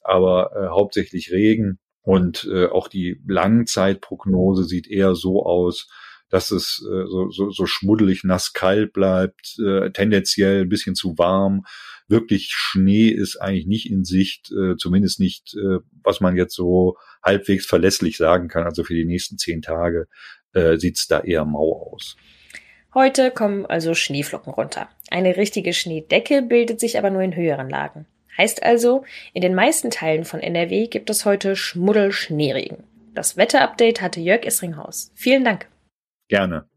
aber 0.00 0.50
äh, 0.56 0.68
hauptsächlich 0.68 1.30
Regen. 1.30 1.78
Und 2.02 2.48
äh, 2.52 2.66
auch 2.66 2.88
die 2.88 3.20
Langzeitprognose 3.26 4.64
sieht 4.64 4.88
eher 4.88 5.16
so 5.16 5.44
aus, 5.44 5.88
dass 6.28 6.50
es 6.50 6.84
äh, 6.88 7.06
so, 7.06 7.30
so, 7.30 7.50
so 7.50 7.66
schmuddelig, 7.66 8.24
nass, 8.24 8.52
kalt 8.52 8.92
bleibt, 8.92 9.56
äh, 9.64 9.90
tendenziell 9.90 10.62
ein 10.62 10.68
bisschen 10.68 10.94
zu 10.94 11.18
warm. 11.18 11.64
Wirklich 12.08 12.50
Schnee 12.50 13.08
ist 13.08 13.36
eigentlich 13.36 13.66
nicht 13.66 13.90
in 13.90 14.04
Sicht, 14.04 14.52
äh, 14.52 14.76
zumindest 14.76 15.18
nicht, 15.18 15.54
äh, 15.54 15.78
was 16.04 16.20
man 16.20 16.36
jetzt 16.36 16.54
so 16.54 16.96
halbwegs 17.24 17.66
verlässlich 17.66 18.16
sagen 18.16 18.48
kann. 18.48 18.64
Also 18.64 18.84
für 18.84 18.94
die 18.94 19.04
nächsten 19.04 19.38
zehn 19.38 19.62
Tage 19.62 20.06
äh, 20.52 20.78
sieht 20.78 20.98
es 20.98 21.06
da 21.06 21.20
eher 21.20 21.44
mau 21.44 21.90
aus. 21.92 22.16
Heute 22.96 23.30
kommen 23.30 23.66
also 23.66 23.92
Schneeflocken 23.92 24.54
runter. 24.54 24.88
Eine 25.10 25.36
richtige 25.36 25.74
Schneedecke 25.74 26.40
bildet 26.40 26.80
sich 26.80 26.96
aber 26.96 27.10
nur 27.10 27.20
in 27.20 27.36
höheren 27.36 27.68
Lagen. 27.68 28.06
Heißt 28.38 28.62
also, 28.62 29.04
in 29.34 29.42
den 29.42 29.54
meisten 29.54 29.90
Teilen 29.90 30.24
von 30.24 30.40
NRW 30.40 30.86
gibt 30.86 31.10
es 31.10 31.26
heute 31.26 31.56
Schmuddel-Schneeregen. 31.56 32.84
Das 33.12 33.36
Wetterupdate 33.36 34.00
hatte 34.00 34.20
Jörg 34.20 34.46
Essringhaus. 34.46 35.12
Vielen 35.14 35.44
Dank. 35.44 35.68
Gerne. 36.28 36.70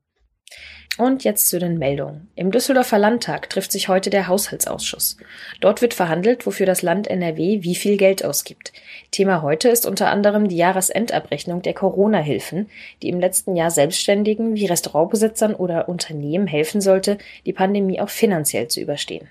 Und 0.99 1.23
jetzt 1.23 1.47
zu 1.47 1.59
den 1.59 1.77
Meldungen. 1.77 2.27
Im 2.35 2.51
Düsseldorfer 2.51 2.99
Landtag 2.99 3.49
trifft 3.49 3.71
sich 3.71 3.87
heute 3.87 4.09
der 4.09 4.27
Haushaltsausschuss. 4.27 5.15
Dort 5.61 5.81
wird 5.81 5.93
verhandelt, 5.93 6.45
wofür 6.45 6.65
das 6.65 6.81
Land 6.81 7.07
NRW 7.07 7.63
wie 7.63 7.75
viel 7.75 7.95
Geld 7.95 8.25
ausgibt. 8.25 8.73
Thema 9.09 9.41
heute 9.41 9.69
ist 9.69 9.85
unter 9.85 10.09
anderem 10.09 10.49
die 10.49 10.57
Jahresendabrechnung 10.57 11.61
der 11.61 11.73
Corona-Hilfen, 11.73 12.69
die 13.01 13.07
im 13.07 13.21
letzten 13.21 13.55
Jahr 13.55 13.71
Selbstständigen 13.71 14.55
wie 14.55 14.65
Restaurantbesitzern 14.65 15.55
oder 15.55 15.87
Unternehmen 15.87 16.47
helfen 16.47 16.81
sollte, 16.81 17.17
die 17.45 17.53
Pandemie 17.53 18.01
auch 18.01 18.09
finanziell 18.09 18.67
zu 18.67 18.81
überstehen. 18.81 19.29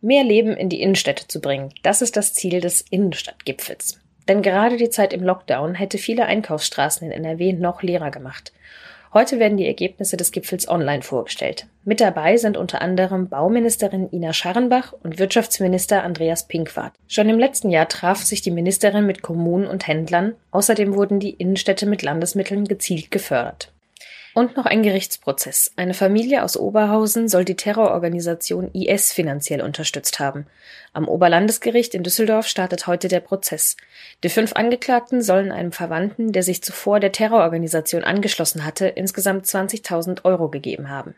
Mehr 0.00 0.24
Leben 0.24 0.56
in 0.56 0.68
die 0.68 0.82
Innenstädte 0.82 1.28
zu 1.28 1.40
bringen, 1.40 1.72
das 1.84 2.02
ist 2.02 2.16
das 2.16 2.34
Ziel 2.34 2.60
des 2.60 2.80
Innenstadtgipfels. 2.90 4.00
Denn 4.26 4.42
gerade 4.42 4.76
die 4.76 4.90
Zeit 4.90 5.12
im 5.12 5.22
Lockdown 5.22 5.76
hätte 5.76 5.98
viele 5.98 6.26
Einkaufsstraßen 6.26 7.08
in 7.08 7.24
NRW 7.24 7.52
noch 7.52 7.84
leerer 7.84 8.10
gemacht. 8.10 8.52
Heute 9.14 9.38
werden 9.38 9.58
die 9.58 9.66
Ergebnisse 9.66 10.16
des 10.16 10.32
Gipfels 10.32 10.66
online 10.66 11.02
vorgestellt. 11.02 11.66
Mit 11.84 12.00
dabei 12.00 12.38
sind 12.38 12.56
unter 12.56 12.80
anderem 12.80 13.28
Bauministerin 13.28 14.08
Ina 14.10 14.32
Scharrenbach 14.32 14.94
und 15.02 15.18
Wirtschaftsminister 15.18 16.02
Andreas 16.02 16.48
Pinkwart. 16.48 16.94
Schon 17.08 17.28
im 17.28 17.38
letzten 17.38 17.68
Jahr 17.68 17.88
traf 17.88 18.22
sich 18.22 18.40
die 18.40 18.50
Ministerin 18.50 19.04
mit 19.04 19.20
Kommunen 19.20 19.66
und 19.66 19.86
Händlern. 19.86 20.34
Außerdem 20.50 20.94
wurden 20.94 21.20
die 21.20 21.34
Innenstädte 21.34 21.84
mit 21.84 22.00
Landesmitteln 22.00 22.64
gezielt 22.64 23.10
gefördert. 23.10 23.70
Und 24.34 24.56
noch 24.56 24.64
ein 24.64 24.82
Gerichtsprozess. 24.82 25.72
Eine 25.76 25.92
Familie 25.92 26.42
aus 26.42 26.56
Oberhausen 26.56 27.28
soll 27.28 27.44
die 27.44 27.56
Terrororganisation 27.56 28.70
IS 28.72 29.12
finanziell 29.12 29.60
unterstützt 29.60 30.20
haben. 30.20 30.46
Am 30.94 31.06
Oberlandesgericht 31.06 31.94
in 31.94 32.02
Düsseldorf 32.02 32.46
startet 32.46 32.86
heute 32.86 33.08
der 33.08 33.20
Prozess. 33.20 33.76
Die 34.24 34.30
fünf 34.30 34.54
Angeklagten 34.54 35.20
sollen 35.20 35.52
einem 35.52 35.72
Verwandten, 35.72 36.32
der 36.32 36.42
sich 36.42 36.62
zuvor 36.62 36.98
der 36.98 37.12
Terrororganisation 37.12 38.04
angeschlossen 38.04 38.64
hatte, 38.64 38.86
insgesamt 38.86 39.44
20.000 39.44 40.24
Euro 40.24 40.48
gegeben 40.48 40.88
haben. 40.88 41.14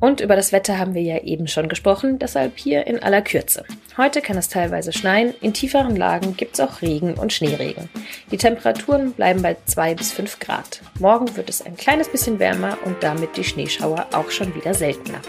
Und 0.00 0.20
über 0.20 0.36
das 0.36 0.52
Wetter 0.52 0.78
haben 0.78 0.94
wir 0.94 1.02
ja 1.02 1.18
eben 1.22 1.46
schon 1.46 1.68
gesprochen, 1.68 2.18
deshalb 2.18 2.58
hier 2.58 2.86
in 2.86 3.02
aller 3.02 3.22
Kürze. 3.22 3.64
Heute 3.96 4.20
kann 4.20 4.36
es 4.36 4.48
teilweise 4.48 4.92
schneien, 4.92 5.34
in 5.40 5.54
tieferen 5.54 5.96
Lagen 5.96 6.36
gibt 6.36 6.54
es 6.54 6.60
auch 6.60 6.82
Regen 6.82 7.14
und 7.14 7.32
Schneeregen. 7.32 7.88
Die 8.30 8.36
Temperaturen 8.36 9.12
bleiben 9.12 9.40
bei 9.40 9.56
2 9.64 9.94
bis 9.94 10.12
5 10.12 10.40
Grad. 10.40 10.80
Morgen 10.98 11.36
wird 11.36 11.48
es 11.48 11.64
ein 11.64 11.76
kleines 11.76 12.08
bisschen 12.08 12.38
wärmer 12.38 12.76
und 12.84 13.02
damit 13.02 13.36
die 13.36 13.44
Schneeschauer 13.44 14.06
auch 14.12 14.30
schon 14.30 14.54
wieder 14.54 14.74
seltener. 14.74 15.20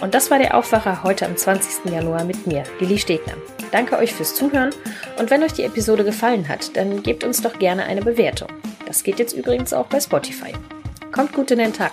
Und 0.00 0.14
das 0.14 0.30
war 0.30 0.38
der 0.38 0.56
Aufwacher 0.56 1.02
heute 1.02 1.26
am 1.26 1.36
20. 1.36 1.92
Januar 1.92 2.24
mit 2.24 2.46
mir, 2.46 2.64
Lili 2.80 2.98
Stegner. 2.98 3.34
Danke 3.70 3.96
euch 3.96 4.12
fürs 4.12 4.34
Zuhören 4.34 4.70
und 5.18 5.30
wenn 5.30 5.42
euch 5.42 5.52
die 5.52 5.62
Episode 5.62 6.04
gefallen 6.04 6.48
hat, 6.48 6.76
dann 6.76 7.02
gebt 7.02 7.22
uns 7.24 7.40
doch 7.40 7.58
gerne 7.58 7.84
eine 7.84 8.02
Bewertung. 8.02 8.48
Das 8.86 9.04
geht 9.04 9.18
jetzt 9.18 9.32
übrigens 9.32 9.72
auch 9.72 9.86
bei 9.86 10.00
Spotify. 10.00 10.52
Kommt 11.12 11.32
gut 11.32 11.50
in 11.50 11.58
den 11.58 11.72
Tag. 11.72 11.92